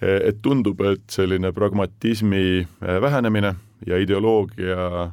[0.00, 3.54] et tundub, et selline pragmatismi eh, vähenemine
[3.86, 5.06] ja ideoloogia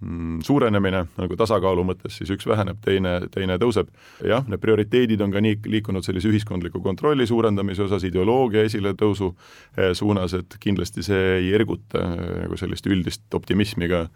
[0.00, 3.88] mm, suurenemine nagu tasakaalu mõttes, siis üks väheneb, teine, teine tõuseb.
[4.24, 9.94] jah, need prioriteedid on ka nii liikunud sellise ühiskondliku kontrolli suurendamise osas, ideoloogia esiletõusu eh,
[9.94, 14.06] suunas, et kindlasti see ei erguta eh, nagu sellist üldist optimismi ka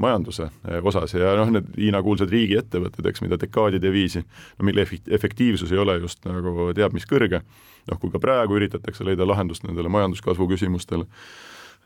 [0.00, 0.48] majanduse
[0.82, 1.14] osas.
[1.14, 4.24] Ja noh, need Hiina kuulsad riigiettevõtted, eks, mida dekaadide viisi,
[4.58, 7.42] no mille efektiivsus ei ole just nagu teab mis kõrge,
[7.90, 11.06] noh, kui ka praegu üritatakse leida lahendust nendele majanduskasvu küsimustele,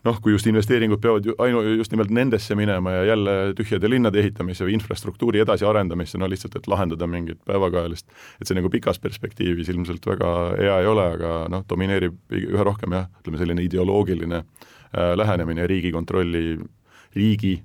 [0.05, 4.21] noh, kui just investeeringud peavad ju ainu-, just nimelt nendesse minema ja jälle tühjade linnade
[4.21, 8.07] ehitamisse või infrastruktuuri edasiarendamisse, no lihtsalt, et lahendada mingit päevakajalist,
[8.39, 12.97] et see nagu pikas perspektiivis ilmselt väga hea ei ole, aga noh, domineerib üha rohkem
[12.97, 16.59] jah, ütleme selline ideoloogiline äh, lähenemine Riigikontrolli,
[17.15, 17.57] riigi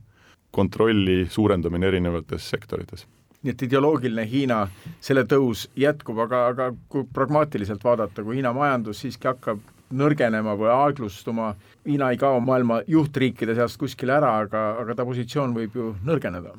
[0.50, 3.06] kontrolli suurendamine erinevates sektorites.
[3.40, 4.64] Nii et ideoloogiline Hiina,
[5.00, 9.62] selle tõus jätkub, aga, aga kui pragmaatiliselt vaadata, kui Hiina majandus siiski hakkab
[9.96, 11.54] nõrgenema või aeglustuma,
[11.86, 16.52] Hiina ei kao maailma juhtriikide seast kuskile ära, aga, aga ta positsioon võib ju nõrgeneda.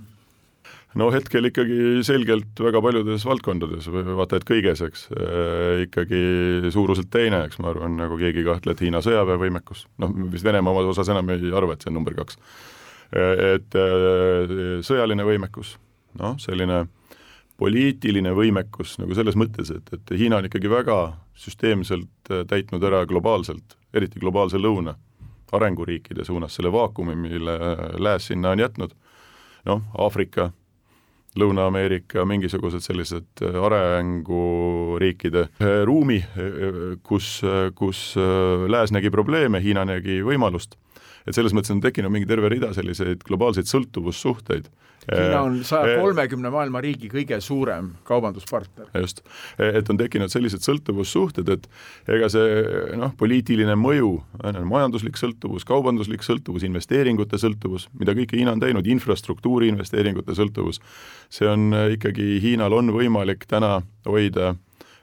[0.98, 3.86] No hetkel ikkagi selgelt väga paljudes valdkondades,
[4.18, 6.20] vaata et kõiges, eks äh,, ikkagi
[6.74, 10.84] suuruselt teine, eks ma arvan, nagu keegi ei kahtle, et Hiina sõjaväevõimekus, noh, vist Venemaa
[10.92, 12.42] osas enam ei arva, et see on number kaks
[13.12, 14.52] et äh,
[14.86, 15.76] sõjaline võimekus,
[16.20, 16.86] noh, selline
[17.62, 20.98] poliitiline võimekus nagu selles mõttes, et, et Hiina on ikkagi väga
[21.38, 24.96] süsteemselt äh, täitnud ära globaalselt, eriti globaalse lõuna
[25.52, 27.58] arenguriikide suunas selle vaakumi, mille
[28.00, 28.96] lääs sinna on jätnud,
[29.68, 30.54] noh, Aafrika,
[31.40, 35.50] Lõuna-Ameerika, mingisugused sellised äh, arenguriikide
[35.88, 36.22] ruumi,
[37.04, 37.42] kus,
[37.76, 38.02] kus
[38.72, 40.80] lääs nägi probleeme, Hiina nägi võimalust
[41.28, 44.70] et selles mõttes on tekkinud mingi terve rida selliseid globaalseid sõltuvussuhteid.
[45.02, 48.92] Hiina on saja kolmekümne maailma riigi kõige suurem kaubanduspartner.
[49.02, 49.24] just,
[49.58, 51.66] et on tekkinud sellised sõltuvussuhted, et
[52.08, 52.62] ega see
[53.02, 54.12] noh, poliitiline mõju,
[54.70, 60.82] majanduslik sõltuvus, kaubanduslik sõltuvus, investeeringute sõltuvus, mida kõike Hiina on teinud, infrastruktuuri investeeringute sõltuvus,
[61.34, 64.54] see on ikkagi, Hiinal on võimalik täna hoida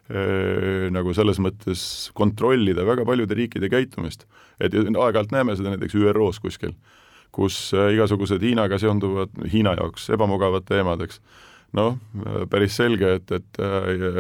[0.09, 1.81] nagu selles mõttes
[2.17, 4.25] kontrollida väga paljude riikide käitumist.
[4.61, 6.73] et aeg-ajalt näeme seda näiteks ÜRO-s kuskil,
[7.33, 11.21] kus igasugused Hiinaga seonduvad, Hiina jaoks ebamugavad teemad, eks,
[11.77, 11.99] noh,
[12.51, 13.61] päris selge, et, et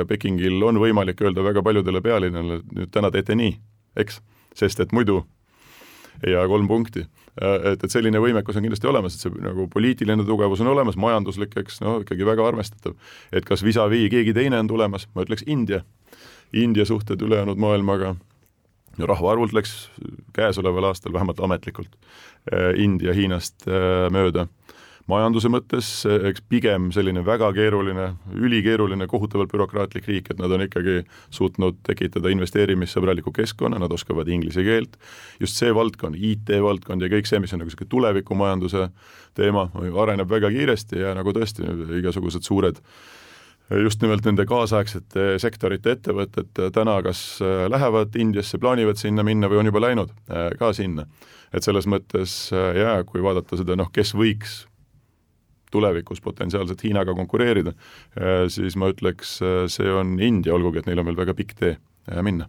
[0.08, 3.56] Pekingil on võimalik öelda väga paljudele pealinnale, nüüd täna teete nii,
[3.96, 4.20] eks,
[4.54, 5.22] sest et muidu
[6.26, 7.06] ja kolm punkti.
[7.40, 11.56] Et, et selline võimekus on kindlasti olemas, et see nagu poliitiline tugevus on olemas, majanduslik,
[11.62, 12.96] eks, no ikkagi väga arvestatav.
[13.32, 15.82] et kas vis-a-vis keegi teine on tulemas, ma ütleks India.
[16.52, 18.14] India suhted ülejäänud maailmaga,
[18.98, 19.90] no rahvaarvult läks
[20.36, 21.92] käesoleval aastal vähemalt ametlikult
[22.80, 23.68] India Hiinast
[24.10, 24.48] mööda
[25.08, 25.88] majanduse mõttes
[26.30, 31.00] eks pigem selline väga keeruline, ülikeeruline, kohutavalt bürokraatlik riik, et nad on ikkagi
[31.34, 34.98] suutnud tekitada investeerimissõbraliku keskkonna, nad oskavad inglise keelt,
[35.40, 38.88] just see valdkond, IT-valdkond ja kõik see, mis on nagu niisugune tulevikumajanduse
[39.38, 39.68] teema,
[40.04, 41.64] areneb väga kiiresti ja nagu tõesti
[42.02, 42.82] igasugused suured
[43.84, 47.20] just nimelt nende kaasaegsete sektorite ettevõtted täna kas
[47.68, 50.14] lähevad Indiasse, plaanivad sinna minna või on juba läinud
[50.58, 51.04] ka sinna.
[51.52, 54.62] et selles mõttes jaa, kui vaadata seda noh, kes võiks
[55.70, 57.74] tulevikus potentsiaalselt Hiinaga konkureerida,
[58.18, 61.56] äh, siis ma ütleks, äh, see on India, olgugi et neil on veel väga pikk
[61.58, 62.48] tee äh, minna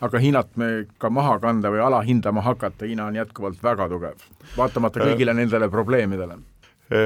[0.00, 4.22] aga Hiinat me ka maha kanda või alahindama hakata, Hiina on jätkuvalt väga tugev,
[4.56, 6.38] vaatamata kõigile nendele probleemidele.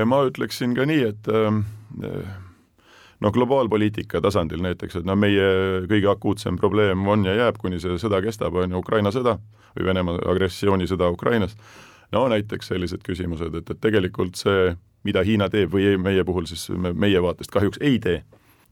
[0.07, 1.27] ma ütleksin ka nii, et
[3.21, 5.49] noh, globaalpoliitika tasandil näiteks, et no meie
[5.90, 9.38] kõige akuutsem probleem on ja jääb, kuni see sõda kestab, on ju Ukraina sõda
[9.75, 11.57] või Venemaa agressioonisõda Ukrainas,
[12.14, 16.69] no näiteks sellised küsimused, et, et tegelikult see mida Hiina teeb või meie puhul siis
[16.75, 18.23] meie vaatest kahjuks ei tee.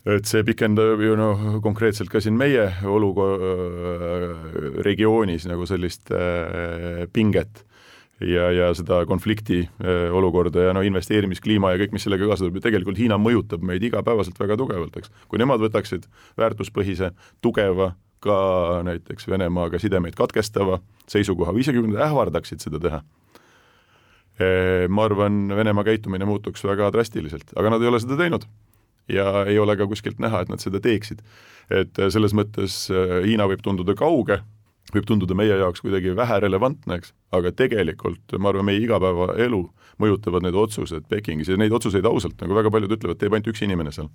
[0.07, 4.33] et see pikendab ju noh, konkreetselt ka siin meie olukorra
[4.83, 7.63] regioonis nagu sellist äh, pinget
[8.27, 12.59] ja, ja seda konflikti äh, olukorda ja no investeerimiskliima ja kõik, mis sellega kaasa tuleb,
[12.59, 15.13] ju tegelikult Hiina mõjutab meid igapäevaselt väga tugevalt, eks.
[15.31, 16.07] kui nemad võtaksid
[16.41, 17.13] väärtuspõhise,
[17.45, 17.93] tugeva,
[18.23, 18.37] ka
[18.87, 20.79] näiteks Venemaaga sidemeid katkestava
[21.11, 23.03] seisukoha või isegi kui nad ähvardaksid seda teha,
[24.89, 28.47] ma arvan, Venemaa käitumine muutuks väga drastiliselt, aga nad ei ole seda teinud.
[29.11, 31.23] ja ei ole ka kuskilt näha, et nad seda teeksid.
[31.71, 32.87] et selles mõttes
[33.27, 34.41] Hiina võib tunduda kauge,
[34.95, 39.63] võib tunduda meie jaoks kuidagi vähe relevantne, eks, aga tegelikult ma arvan, meie igapäevaelu
[40.03, 43.65] mõjutavad need otsused Pekingis ja neid otsuseid ausalt, nagu väga paljud ütlevad, teeb ainult üks
[43.67, 44.11] inimene seal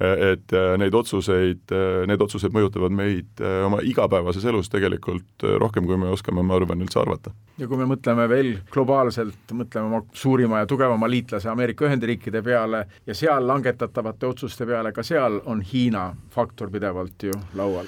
[0.00, 5.86] et äh, neid otsuseid, äh, need otsused mõjutavad meid äh, oma igapäevases elus tegelikult rohkem,
[5.86, 7.30] kui me oskame, ma arvan, üldse arvata.
[7.58, 12.80] ja kui me mõtleme veel globaalselt, mõtleme oma suurima ja tugevama liitlase Ameerika Ühendriikide peale
[13.06, 17.86] ja seal langetatavate otsuste peale, ka seal on Hiina faktor pidevalt ju laual.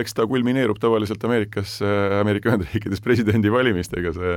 [0.00, 1.76] Eks ta kulmineerub tavaliselt Ameerikas,
[2.18, 4.34] Ameerika Ühendriikides presidendivalimistega, see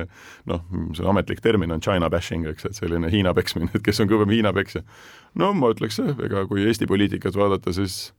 [0.53, 0.61] noh,
[0.93, 4.37] see ametlik termin on China bashing, eks, et selline Hiina peksmine, et kes on kõvem
[4.37, 4.85] Hiina peksja.
[5.33, 8.13] no ma ütleks ega kui Eesti poliitikat vaadata, siis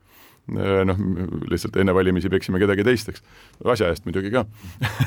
[0.49, 1.01] noh,
[1.53, 3.25] lihtsalt enne valimisi peksime kedagi teist, eks,
[3.69, 4.47] asja eest muidugi ka.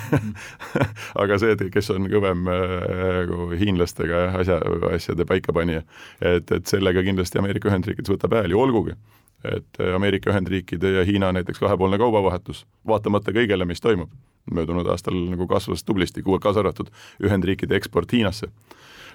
[1.21, 4.59] Aga see, et kes on kõvem nagu hiinlastega asja,
[4.93, 5.81] asjade paikapanija,
[6.21, 8.97] et, et sellega kindlasti Ameerika Ühendriikides võtab hääli, olgugi
[9.43, 14.11] et Ameerika Ühendriikide ja Hiina näiteks kahepoolne kaubavahetus, vaatamata kõigele, mis toimub,
[14.51, 16.91] möödunud aastal nagu kasvas tublisti, kaasa arvatud
[17.23, 18.51] Ühendriikide eksport Hiinasse.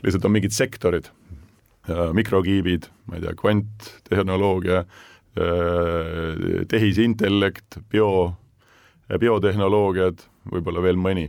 [0.03, 1.07] lihtsalt on mingid sektorid,
[1.89, 4.85] mikrokiibid, ma ei tea, kvanttehnoloogia,
[6.69, 8.09] tehisintellekt, bio,
[9.21, 11.29] biotehnoloogiad, võib-olla veel mõni,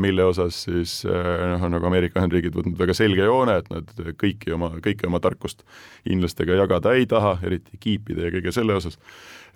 [0.00, 4.54] mille osas siis noh, on nagu Ameerika Ühendriigid võtnud väga selge joone, et nad kõiki
[4.56, 5.60] oma, kõike oma tarkust
[6.08, 8.96] hiinlastega jagada ei taha, eriti kiipide ja kõige selle osas.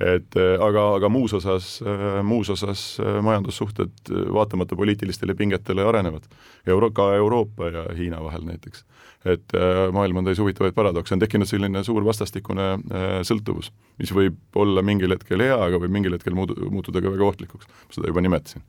[0.00, 1.78] et aga, aga muus osas,
[2.22, 6.28] muus osas majandussuhted vaatamata poliitilistele pingetele arenevad.
[6.66, 8.84] Euro-, ka Euroopa ja Hiina vahel näiteks
[9.24, 13.70] et äh, maailm on täis huvitavaid paradokse, on tekkinud selline suur vastastikune äh, sõltuvus,
[14.02, 17.70] mis võib olla mingil hetkel hea, aga võib mingil hetkel muudu-, muutuda ka väga ohtlikuks,
[17.94, 18.64] seda juba nimetasin.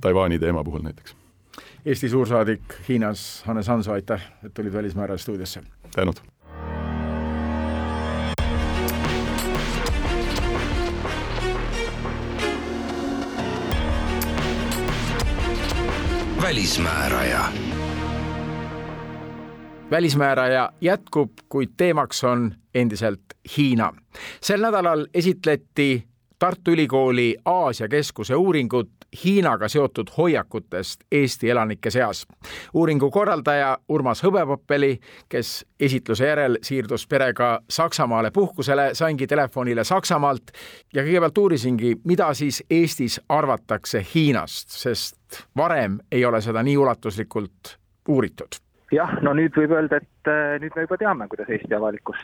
[0.00, 1.16] Taiwan'i teema puhul näiteks.
[1.84, 5.62] Eesti suursaadik Hiinas, Hannes Hanso, aitäh, et tulid Välismääraja stuudiosse!
[5.94, 6.14] tänud!
[16.42, 17.40] välismääraja
[19.90, 23.20] välismääraja jätkub, kuid teemaks on endiselt
[23.56, 23.92] Hiina.
[24.40, 26.06] sel nädalal esitleti
[26.38, 28.90] Tartu Ülikooli Aasia Keskuse uuringut
[29.24, 32.26] Hiinaga seotud hoiakutest Eesti elanike seas.
[32.74, 40.52] uuringu korraldaja Urmas Hõbepappeli, kes esitluse järel siirdus perega Saksamaale puhkusele, saingi telefonile Saksamaalt
[40.94, 47.78] ja kõigepealt uurisingi, mida siis Eestis arvatakse Hiinast, sest varem ei ole seda nii ulatuslikult
[48.08, 48.60] uuritud
[48.92, 52.20] jah, no nüüd võib öelda, et äh, nüüd me juba teame, kuidas Eesti avalikkus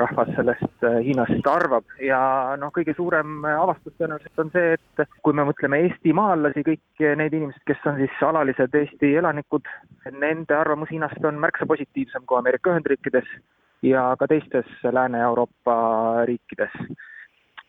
[0.00, 2.18] rahvas sellest äh, Hiinast arvab ja
[2.56, 7.60] noh, kõige suurem avastus tõenäoliselt on see, et kui me mõtleme eestimaalasi, kõik need inimesed,
[7.68, 9.68] kes on siis alalised Eesti elanikud,
[10.16, 13.28] nende arvamus Hiinast on märksa positiivsem kui Ameerika Ühendriikides
[13.84, 15.76] ja ka teistes Lääne-Euroopa
[16.30, 16.72] riikides.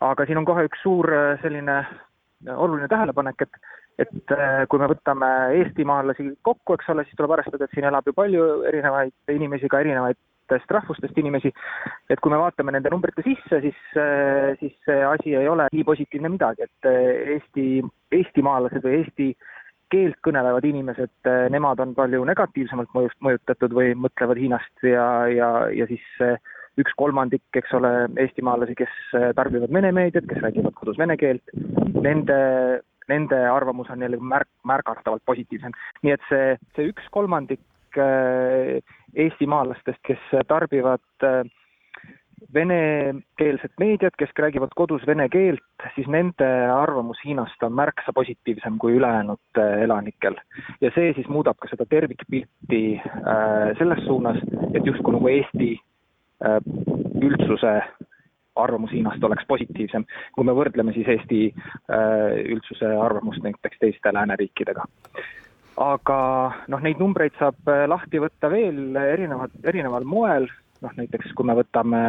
[0.00, 1.08] aga siin on kohe üks suur
[1.42, 1.82] selline
[2.56, 3.60] oluline tähelepanek, et
[3.96, 4.32] et
[4.68, 8.48] kui me võtame eestimaalasi kokku, eks ole, siis tuleb arvestada, et siin elab ju palju
[8.68, 9.80] erinevaid inimesi, ka
[10.46, 11.52] erinevatest rahvustest inimesi.
[12.10, 15.84] et kui me vaatame nende numbrite sisse, siis, äh, siis see asi ei ole nii
[15.84, 17.82] positiivne midagi, et äh, Eesti,
[18.12, 19.36] eestimaalased või eesti
[19.90, 25.86] keelt kõnelevad inimesed, nemad on palju negatiivsemalt mõjust, mõjutatud või mõtlevad Hiinast ja, ja, ja
[25.86, 26.02] siis
[26.76, 28.96] üks kolmandik, eks ole, eestimaalasi, kes
[29.38, 31.54] tarbivad vene meediat, kes räägivad kodus vene keelt,
[32.02, 35.70] nende nende arvamus on jälle märk, märgatavalt positiivsem.
[36.02, 37.75] nii et see, see üks kolmandik äh,
[39.16, 41.44] eestimaalastest, kes tarbivad äh,
[42.54, 48.98] venekeelset meediat, kes räägivad kodus vene keelt, siis nende arvamus Hiinast on märksa positiivsem kui
[48.98, 50.36] ülejäänud äh, elanikel.
[50.80, 52.82] ja see siis muudab ka seda tervikpilti
[53.78, 54.42] selles suunas,
[54.74, 55.70] et justkui nagu Eesti
[57.22, 57.72] üldsuse
[58.56, 60.04] arvamus Hiinast oleks positiivsem,
[60.34, 64.86] kui me võrdleme siis Eesti äh, üldsuse arvamust näiteks teiste lääneriikidega.
[65.76, 66.18] Aga
[66.72, 70.48] noh, neid numbreid saab äh, lahti võtta veel erinevad, erineval moel,
[70.84, 72.02] noh näiteks kui me võtame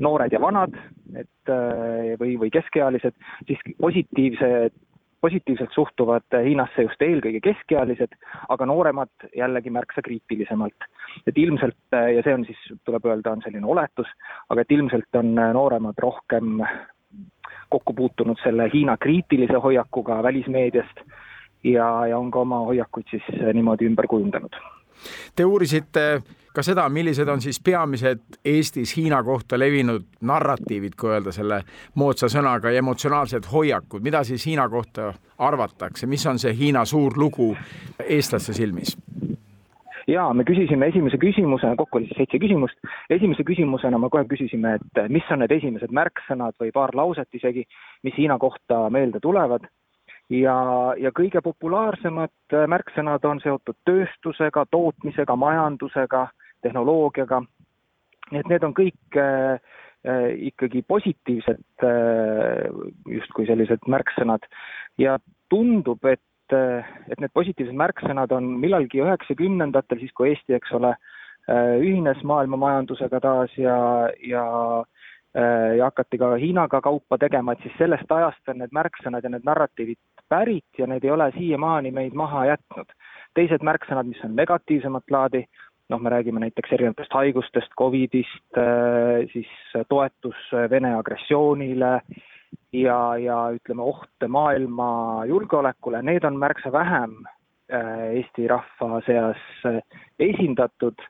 [0.00, 0.76] noored ja vanad,
[1.16, 3.16] et äh, või, või keskealised,
[3.48, 4.80] siis positiivsed
[5.24, 8.12] positiivselt suhtuvad Hiinasse just eelkõige keskealised,
[8.52, 10.84] aga nooremad jällegi märksa kriitilisemalt.
[11.26, 14.10] et ilmselt, ja see on siis, tuleb öelda, on selline oletus,
[14.52, 16.60] aga et ilmselt on nooremad rohkem
[17.72, 21.00] kokku puutunud selle Hiina kriitilise hoiakuga välismeediast
[21.64, 24.56] ja, ja on ka oma hoiakuid siis niimoodi ümber kujundanud.
[25.36, 26.22] Te uurisite
[26.54, 31.60] ka seda, millised on siis peamised Eestis Hiina kohta levinud narratiivid, kui öelda selle
[31.98, 37.18] moodsa sõnaga, ja emotsionaalsed hoiakud, mida siis Hiina kohta arvatakse, mis on see Hiina suur
[37.18, 37.54] lugu
[38.06, 38.96] eestlaste silmis?
[40.08, 42.76] jaa, me küsisime esimese küsimusena, kokku oli siis seitse küsimust,
[43.10, 47.64] esimese küsimusena me kohe küsisime, et mis on need esimesed märksõnad või paar lauset isegi,
[48.04, 49.64] mis Hiina kohta meelde tulevad
[50.32, 50.56] ja,
[50.98, 56.28] ja kõige populaarsemad märksõnad on seotud tööstusega, tootmisega, majandusega
[56.64, 57.42] tehnoloogiaga.
[58.32, 59.60] nii et need on kõik äh,
[60.08, 62.70] äh, ikkagi positiivsed äh,
[63.18, 64.46] justkui sellised märksõnad
[64.98, 65.18] ja
[65.52, 70.94] tundub, et, et need positiivsed märksõnad on millalgi üheksakümnendatel, siis kui Eesti, eks ole,
[71.84, 73.76] ühines maailma majandusega taas ja,
[74.24, 74.44] ja
[75.34, 79.44] ja hakati ka Hiinaga kaupa tegema, et siis sellest ajast on need märksõnad ja need
[79.44, 82.92] narratiivid pärit ja need ei ole siiamaani meid maha jätnud.
[83.34, 85.40] teised märksõnad, mis on negatiivsemat laadi,
[85.90, 88.60] noh, me räägime näiteks erinevatest haigustest, Covidist,
[89.32, 89.50] siis
[89.88, 91.98] toetus Vene agressioonile
[92.72, 97.24] ja, ja ütleme, oht maailma julgeolekule, need on märksa vähem
[98.14, 99.40] Eesti rahva seas
[100.20, 101.02] esindatud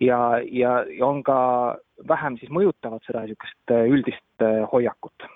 [0.00, 0.20] ja,
[0.52, 1.40] ja, ja on ka
[2.08, 5.30] vähem siis mõjutavad seda niisugust üldist hoiakut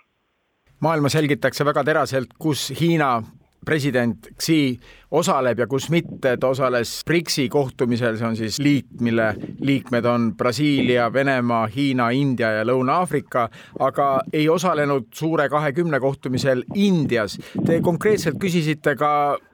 [0.84, 3.16] maailma selgitakse väga teraselt, kus Hiina
[3.64, 4.76] president Xi
[5.16, 9.30] osaleb ja kus mitte, ta osales BRICS-i kohtumisel, see on siis liit, mille
[9.64, 13.46] liikmed on Brasiilia, Venemaa, Hiina, India ja Lõuna-Aafrika,
[13.80, 17.38] aga ei osalenud suure kahekümne kohtumisel Indias.
[17.64, 19.10] Te konkreetselt küsisite ka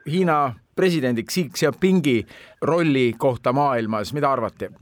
[0.09, 0.43] Hiina
[0.75, 2.19] presidendi Xi Jinpingi
[2.67, 4.73] rolli kohta maailmas, mida arvati?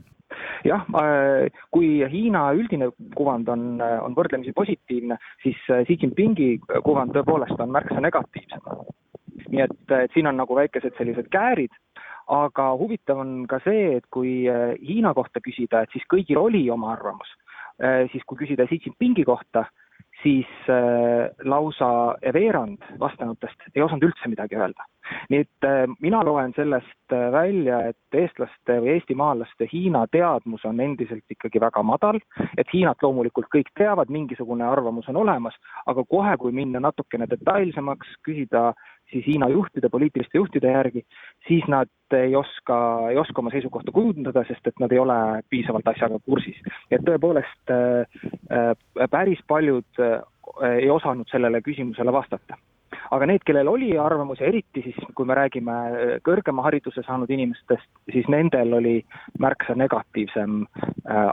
[0.64, 6.52] Jah, äh, kui Hiina üldine kuvand on, äh, on võrdlemisi positiivne, siis äh, Xi Jinpingi
[6.84, 8.66] kuvand tõepoolest on märksa negatiivsem.
[9.50, 11.72] nii et, et siin on nagu väikesed sellised käärid,
[12.30, 16.92] aga huvitav on ka see, et kui Hiina kohta küsida, et siis kõigil oli oma
[16.92, 17.32] arvamus,
[18.12, 19.64] siis kui küsida Xi Jinpingi kohta,
[20.22, 21.90] siis äh, lausa
[22.34, 24.86] veerand vastanutest ei osanud üldse midagi öelda.
[25.30, 30.80] nii et äh, mina loen sellest äh, välja, et eestlaste või eestimaalaste Hiina teadmus on
[30.80, 32.20] endiselt ikkagi väga madal,
[32.58, 35.56] et Hiinat loomulikult kõik teavad, mingisugune arvamus on olemas,
[35.86, 38.70] aga kohe, kui minna natukene detailsemaks, küsida
[39.12, 41.04] siis Hiina juhtide, poliitiliste juhtide järgi,
[41.48, 42.78] siis nad ei oska,
[43.10, 45.18] ei oska oma seisukohta kujundada, sest et nad ei ole
[45.50, 46.58] piisavalt asjaga kursis.
[46.90, 48.18] et tõepoolest äh,
[48.50, 50.20] äh, päris paljud äh,
[50.80, 52.58] ei osanud sellele küsimusele vastata
[53.10, 55.76] aga need, kellel oli arvamus ja eriti siis, kui me räägime
[56.26, 58.96] kõrgema hariduse saanud inimestest, siis nendel oli
[59.38, 60.64] märksa negatiivsem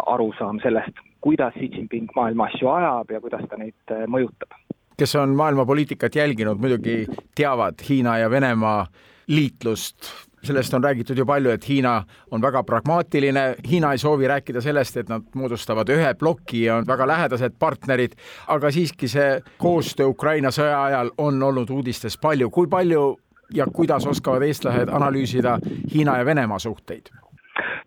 [0.05, 4.53] arusaam sellest, kuidas Xi Jinping maailma asju ajab ja kuidas ta neid mõjutab
[4.97, 8.87] kes on maailma poliitikat jälginud, muidugi teavad Hiina ja Venemaa
[9.27, 9.95] liitlust.
[10.43, 14.97] sellest on räägitud ju palju, et Hiina on väga pragmaatiline, Hiina ei soovi rääkida sellest,
[14.97, 18.15] et nad moodustavad ühe ploki ja on väga lähedased partnerid,
[18.47, 22.49] aga siiski see koostöö Ukraina sõja ajal on olnud uudistes palju.
[22.49, 23.19] kui palju
[23.53, 25.59] ja kuidas oskavad eestlased analüüsida
[25.93, 27.11] Hiina ja Venemaa suhteid?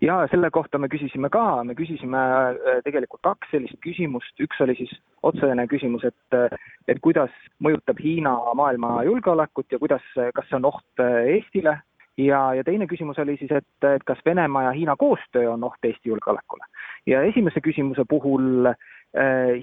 [0.01, 4.77] Ja selle kohta me küsisime ka, me küsisime äh, tegelikult kaks sellist küsimust, üks oli
[4.79, 4.93] siis
[5.27, 6.57] otsene küsimus, et äh,
[6.89, 10.05] et kuidas mõjutab Hiina maailma julgeolekut ja kuidas,
[10.35, 11.79] kas see on oht äh, Eestile.
[12.21, 15.85] Ja, ja teine küsimus oli siis, et, et kas Venemaa ja Hiina koostöö on oht
[15.85, 16.67] Eesti julgeolekule.
[17.07, 18.77] ja esimese küsimuse puhul äh,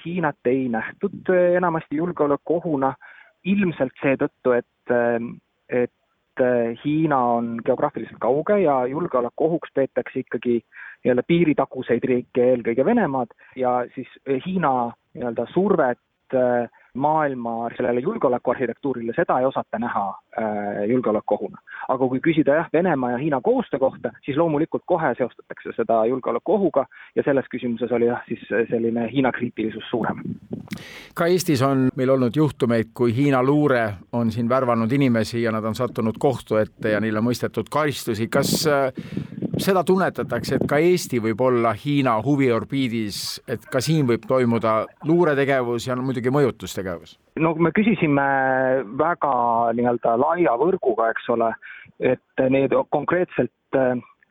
[0.06, 2.94] Hiinat ei nähtud enamasti julgeolekuohuna,
[3.46, 4.96] ilmselt seetõttu, et,
[5.70, 5.94] et
[6.38, 10.60] et Hiina on geograafiliselt kauge ja julgeolekuohuks peetakse ikkagi
[11.04, 14.10] nii-öelda piiritaguseid riike, eelkõige Venemaad, ja siis
[14.46, 21.58] Hiina nii-öelda survet äh, maailma sellele julgeolekuarhitektuurile, seda ei osata näha äh, julgeolekuohuna.
[21.88, 26.86] aga kui küsida jah, Venemaa ja Hiina koostöö kohta, siis loomulikult kohe seostatakse seda julgeolekuohuga
[27.16, 30.24] ja selles küsimuses oli jah, siis selline Hiina kriitilisus suurem.
[31.14, 35.64] ka Eestis on meil olnud juhtumeid, kui Hiina luure on siin värvanud inimesi ja nad
[35.64, 38.92] on sattunud kohtu ette ja neile mõistetud karistusi, kas äh,
[39.62, 45.88] seda tunnetatakse, et ka Eesti võib olla Hiina huviorbiidis, et ka siin võib toimuda luuretegevus
[45.88, 47.18] ja no muidugi mõjutustegevus?
[47.40, 48.28] no me küsisime
[48.98, 49.34] väga
[49.78, 51.52] nii-öelda laia võrguga, eks ole,
[52.00, 53.54] et need konkreetselt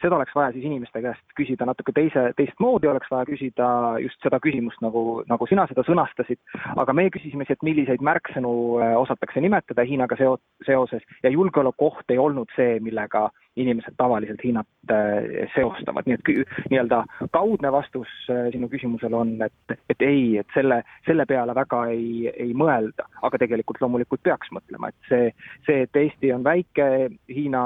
[0.03, 3.69] seda oleks vaja siis inimeste käest küsida natuke teise, teistmoodi oleks vaja küsida
[4.03, 6.41] just seda küsimust, nagu, nagu sina seda sõnastasid,
[6.77, 8.53] aga me küsisime siis, et milliseid märksõnu
[8.83, 14.69] äh, osatakse nimetada Hiinaga seo-, seoses ja julgeolekuoht ei olnud see, millega inimesed tavaliselt Hiinat
[14.91, 16.31] äh, seostavad, nii et
[16.71, 17.03] nii-öelda
[17.33, 22.29] kaudne vastus äh, sinu küsimusele on, et, et ei, et selle, selle peale väga ei,
[22.33, 25.31] ei mõelda, aga tegelikult loomulikult peaks mõtlema, et see,
[25.67, 26.89] see, et Eesti on väike,
[27.33, 27.65] Hiina,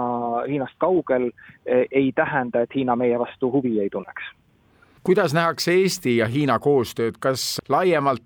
[0.49, 1.30] Hiinast kaugel,
[1.66, 4.30] ei tähenda, et Hiina meie vastu huvi ei tunneks.
[5.03, 8.22] kuidas nähakse Eesti ja Hiina koostööd, kas laiemalt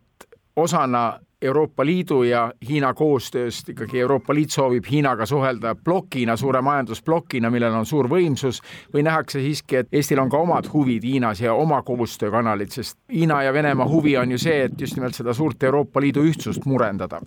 [0.57, 3.69] osana Euroopa Liidu ja Hiina koostööst.
[3.75, 8.63] Ikkagi Euroopa Liit soovib Hiinaga suhelda plokina, suure majandusplokina, millel on suur võimsus,
[8.95, 13.43] või nähakse siiski, et Eestil on ka omad huvid Hiinas ja oma koostöökanalid, sest Hiina
[13.45, 17.21] ja Venemaa huvi on ju see, et just nimelt seda suurt Euroopa Liidu ühtsust murendada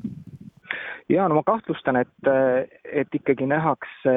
[1.10, 2.32] ja no ma kahtlustan, et,
[2.84, 4.14] et ikkagi nähakse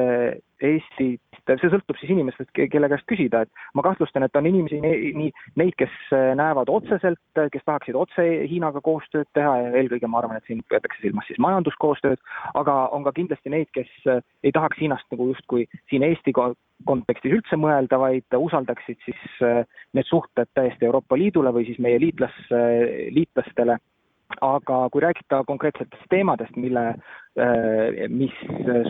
[0.61, 5.31] Eestit, see sõltub siis inimestest, kelle käest küsida, et ma kahtlustan, et on inimesi, nii
[5.57, 5.95] neid, kes
[6.37, 7.21] näevad otseselt,
[7.55, 11.41] kes tahaksid otse Hiinaga koostööd teha ja eelkõige ma arvan, et siin peetakse silmas siis
[11.41, 12.21] majanduskoostööd,
[12.61, 13.89] aga on ka kindlasti neid, kes
[14.45, 19.41] ei tahaks Hiinast nagu justkui siin Eesti kontekstis üldse mõelda, vaid usaldaksid siis
[19.97, 22.37] need suhted täiesti Euroopa Liidule või siis meie liitlas,
[23.17, 23.81] liitlastele
[24.41, 28.35] aga kui rääkida konkreetsetest teemadest, mille, äh, mis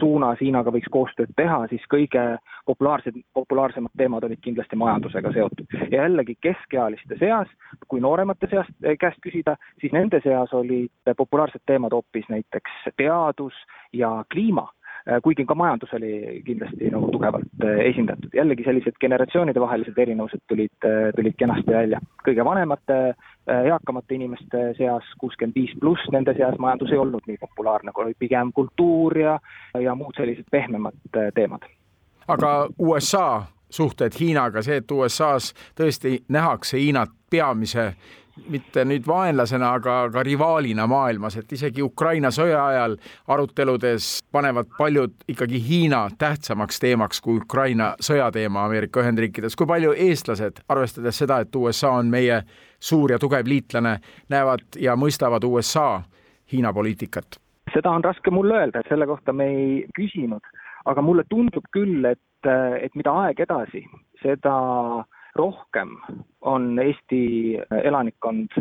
[0.00, 2.24] suunas Hiinaga võiks koostööd teha, siis kõige
[2.66, 5.66] populaarsed, populaarsemad teemad olid kindlasti majandusega seotud.
[5.90, 7.48] ja jällegi keskealiste seas,
[7.88, 13.54] kui nooremate seast, äh, käest küsida, siis nende seas olid populaarsed teemad hoopis näiteks teadus
[13.92, 14.68] ja kliima
[15.22, 18.34] kuigi ka majandus oli kindlasti nagu tugevalt äh, esindatud.
[18.34, 22.00] jällegi sellised generatsioonidevahelised erinevused tulid, äh, tulid kenasti välja.
[22.28, 22.98] kõige vanemate,
[23.50, 28.52] eakamate inimeste seas, kuuskümmend viis pluss, nende seas majandus ei olnud nii populaarne, kui pigem
[28.52, 29.38] kultuur ja,
[29.80, 30.94] ja muud sellised pehmemad
[31.34, 31.64] teemad.
[32.28, 37.94] aga USA suhted Hiinaga, see, et USA-s tõesti nähakse Hiinat peamise
[38.48, 42.96] mitte nüüd vaenlasena, aga ka rivaalina maailmas, et isegi Ukraina sõja ajal
[43.28, 49.56] aruteludes panevad paljud ikkagi Hiina tähtsamaks teemaks kui Ukraina sõjateema Ameerika Ühendriikides.
[49.56, 52.42] kui palju eestlased, arvestades seda, et USA on meie
[52.80, 56.02] suur ja tugev liitlane, näevad ja mõistavad USA
[56.52, 57.40] Hiina poliitikat?
[57.74, 60.42] seda on raske mulle öelda, selle kohta me ei küsinud,
[60.90, 62.48] aga mulle tundub küll, et,
[62.82, 63.84] et mida aeg edasi,
[64.22, 64.54] seda
[65.36, 65.96] rohkem
[66.40, 68.56] on Eesti elanikkond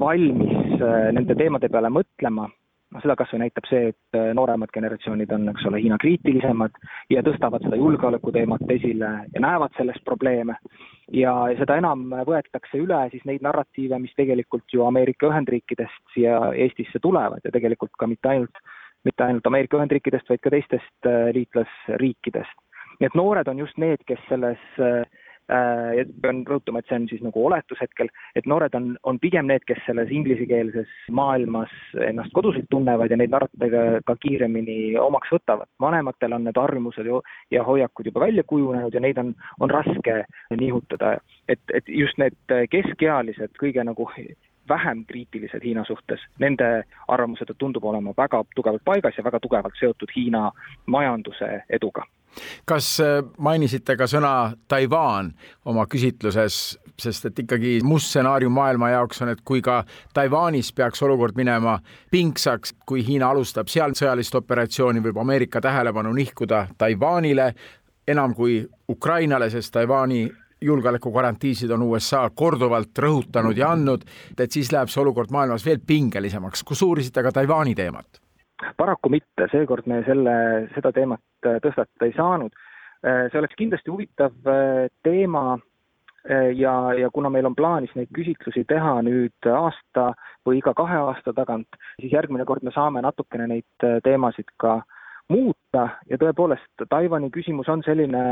[0.00, 2.46] valmis äh, nende teemade peale mõtlema,
[2.92, 6.76] noh, seda kas või näitab see, et äh, nooremad generatsioonid on, eks ole, Hiina kriitilisemad
[7.10, 10.56] ja tõstavad seda julgeolekuteemat esile ja näevad selles probleeme.
[11.12, 17.02] ja seda enam võetakse üle siis neid narratiive, mis tegelikult ju Ameerika Ühendriikidest siia Eestisse
[17.02, 18.62] tulevad ja tegelikult ka mitte ainult,
[19.04, 22.58] mitte ainult Ameerika Ühendriikidest, vaid ka teistest äh, liitlasriikidest.
[23.00, 25.02] nii et noored on just need, kes selles äh,
[25.96, 29.48] ja pean rõhutama, et see on siis nagu oletus hetkel, et noored on, on pigem
[29.50, 31.72] need, kes selles inglisekeelses maailmas
[32.06, 35.70] ennast koduselt tunnevad ja neid narratiive ka kiiremini omaks võtavad.
[35.80, 40.22] vanematel on need harjumused ju ja hoiakud juba välja kujunenud ja neid on, on raske
[40.56, 41.18] nihutada.
[41.48, 44.08] et, et just need keskealised, kõige nagu
[44.68, 50.10] vähem kriitilised Hiina suhtes, nende arvamused tundub olema väga tugevalt paigas ja väga tugevalt seotud
[50.16, 50.50] Hiina
[50.86, 52.06] majanduse eduga
[52.68, 55.32] kas äh, mainisite ka sõna Taiwan
[55.64, 59.82] oma küsitluses, sest et ikkagi must stsenaarium maailma jaoks on, et kui ka
[60.14, 61.78] Taiwanis peaks olukord minema
[62.10, 67.52] pingsaks, kui Hiina alustab seal sõjalist operatsiooni, võib Ameerika tähelepanu nihkuda Taiwanile
[68.08, 70.26] enam kui Ukrainale, sest Taiwan'i
[70.62, 74.04] julgeolekugarantiisid on USA korduvalt rõhutanud ja andnud,
[74.38, 76.62] et siis läheb see olukord maailmas veel pingelisemaks.
[76.62, 78.21] kus uurisite ka Taiwan'i teemat?
[78.76, 80.34] Paraku mitte, seekord me selle,
[80.76, 82.54] seda teemat äh, tõstatada ei saanud.
[83.02, 85.58] Äh, see oleks kindlasti huvitav äh, teema
[86.54, 90.12] ja, ja kuna meil on plaanis neid küsitlusi teha nüüd aasta
[90.46, 91.66] või iga kahe aasta tagant,
[91.98, 94.76] siis järgmine kord me saame natukene neid teemasid ka
[95.32, 95.88] muuta.
[96.10, 98.22] Ja tõepoolest, Taiwan'i küsimus on selline,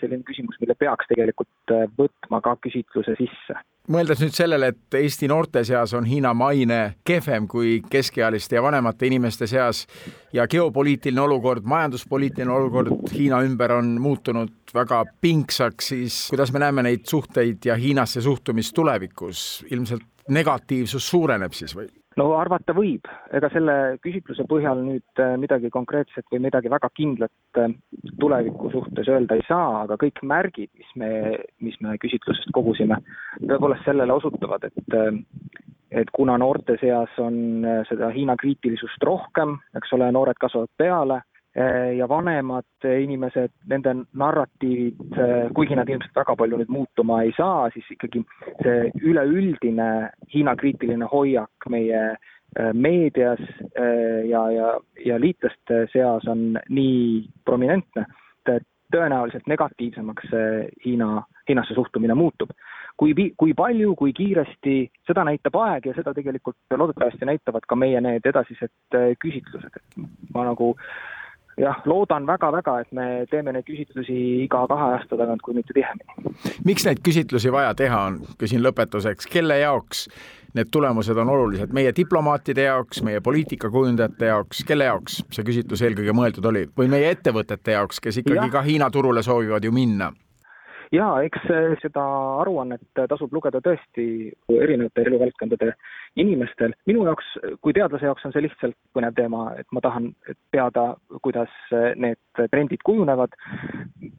[0.00, 3.56] selline küsimus, mille peaks tegelikult võtma ka küsitluse sisse.
[3.90, 9.08] Mõeldes nüüd sellele, et Eesti noorte seas on Hiina maine kehvem kui keskealiste ja vanemate
[9.08, 9.86] inimeste seas
[10.32, 16.86] ja geopoliitiline olukord, majanduspoliitiline olukord Hiina ümber on muutunud väga pingsaks, siis kuidas me näeme
[16.86, 21.90] neid suhteid ja Hiinasse suhtumist tulevikus, ilmselt negatiivsus suureneb siis või?
[22.20, 27.60] No arvata võib, ega selle küsitluse põhjal nüüd äh, midagi konkreetset või midagi väga kindlat
[27.60, 27.72] äh,
[28.20, 31.10] tuleviku suhtes öelda ei saa, aga kõik märgid, mis me,
[31.64, 33.00] mis me küsitlusest kogusime,
[33.40, 35.12] tõepoolest sellele osutavad, et äh,
[35.92, 41.18] et kuna noorte seas on seda Hiina kriitilisust rohkem, eks ole, noored kasvavad peale
[41.98, 47.68] ja vanemad inimesed, nende narratiivid, eh, kuigi nad ilmselt väga palju nüüd muutuma ei saa,
[47.74, 48.22] siis ikkagi
[48.62, 49.88] see üleüldine
[50.32, 52.14] Hiina kriitiline hoiak meie
[52.76, 53.40] meedias
[54.28, 54.72] ja, ja,
[55.04, 58.04] ja liitlaste seas on nii prominentne,
[58.44, 62.52] et tõenäoliselt negatiivsemaks see Hiina, Hiinasse suhtumine muutub.
[62.96, 64.74] kui, kui palju, kui kiiresti,
[65.08, 70.44] seda näitab aeg ja seda tegelikult loodetavasti näitavad ka meie need edasised küsitlused, et ma
[70.44, 71.21] nagu äh,
[71.60, 76.34] jah, loodan väga-väga, et me teeme neid küsitlusi iga kahe aasta tagant, kui mitte tihemini.
[76.64, 80.06] miks neid küsitlusi vaja teha on, küsin lõpetuseks, kelle jaoks
[80.56, 86.12] need tulemused on olulised, meie diplomaatide jaoks, meie poliitikakujundajate jaoks, kelle jaoks see küsitlus eelkõige
[86.16, 88.52] mõeldud oli või meie ettevõtete jaoks, kes ikkagi ja.
[88.52, 90.12] ka Hiina turule soovivad ju minna?
[90.92, 91.46] Jaa, eks
[91.82, 92.04] seda
[92.42, 94.06] aruannet tasub lugeda tõesti
[94.52, 95.72] erinevate eluvaldkondade
[96.20, 96.74] inimestel.
[96.86, 97.28] minu jaoks
[97.60, 100.10] kui teadlase jaoks on see lihtsalt põnev teema, et ma tahan
[100.54, 100.92] teada,
[101.24, 101.52] kuidas
[101.96, 103.34] need trendid kujunevad,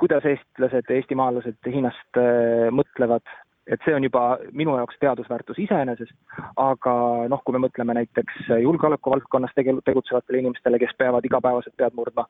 [0.02, 3.26] kuidas eestlased, eestimaalased Hiinast äh, mõtlevad
[3.68, 6.14] et see on juba minu jaoks teadusväärtus iseenesest,
[6.60, 6.94] aga
[7.32, 12.26] noh, kui me mõtleme näiteks julgeoleku valdkonnas tegel-, tegutsevatele inimestele, kes peavad igapäevaselt pead murdma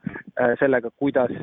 [0.59, 1.34] sellega, kuidas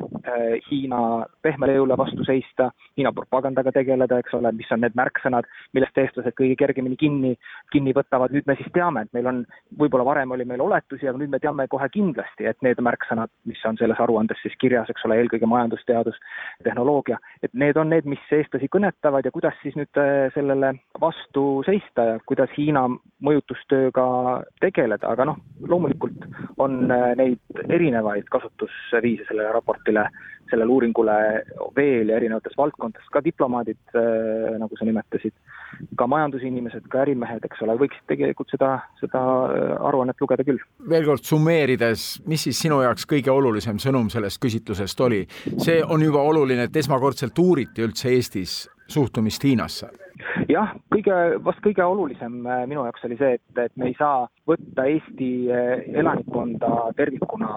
[0.69, 5.97] Hiina pehmele jõule vastu seista, Hiina propagandaga tegeleda, eks ole, mis on need märksõnad, millest
[5.97, 7.33] eestlased kõige kergemini kinni,
[7.75, 9.43] kinni võtavad, nüüd me siis teame, et meil on,
[9.79, 13.59] võib-olla varem oli meil oletusi, aga nüüd me teame kohe kindlasti, et need märksõnad, mis
[13.67, 16.19] on selles aruandes siis kirjas, eks ole, eelkõige majandusteadus,
[16.63, 19.99] tehnoloogia, et need on need, mis eestlasi kõnetavad ja kuidas siis nüüd
[20.35, 22.85] sellele vastu seista ja kuidas Hiina
[23.25, 24.05] mõjutustööga
[24.61, 26.27] tegeleda, aga noh, loomulikult
[26.61, 30.07] on neid erinevaid kasutusviise sellele raportile,
[30.51, 31.15] sellele uuringule
[31.75, 33.79] veel ja erinevates valdkondades, ka diplomaadid,
[34.61, 35.33] nagu sa nimetasid,
[35.97, 39.21] ka majandusinimesed, ka ärimehed, eks ole, võiksid tegelikult seda, seda
[39.79, 40.61] aruannet lugeda küll.
[40.91, 45.23] veel kord summeerides, mis siis sinu jaoks kõige olulisem sõnum sellest küsitlusest oli?
[45.57, 50.00] see on juba oluline, et esmakordselt uuriti üldse Eestis suhtumist Hiinasse
[50.49, 51.15] jah, kõige,
[51.45, 55.29] vast kõige olulisem äh, minu jaoks oli see, et, et me ei saa võtta Eesti
[55.51, 57.51] äh, elanikkonda tervikuna,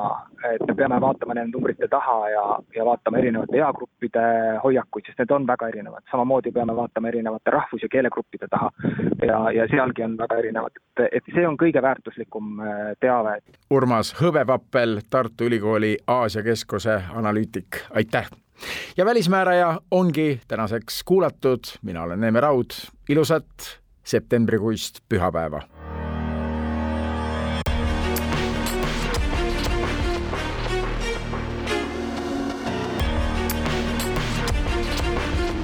[0.53, 2.45] et me peame vaatama nende numbrite taha ja,
[2.77, 4.27] ja vaatama erinevate eagruppide
[4.65, 6.05] hoiakuid, sest need on väga erinevad.
[6.11, 8.71] samamoodi peame vaatama erinevate rahvus- ja keelegruppide taha
[9.27, 13.39] ja, ja sealgi on väga erinevad, et, et see on kõige väärtuslikum äh, teave.
[13.75, 18.31] Urmas Hõbepappel, Tartu Ülikooli Aasia Keskuse analüütik, aitäh!
[18.97, 22.71] Ja Välismääraja ongi tänaseks kuulatud, mina olen Neeme Raud,
[23.09, 25.63] ilusat septembrikuist pühapäeva!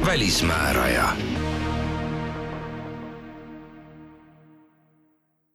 [0.07, 1.09] välismääraja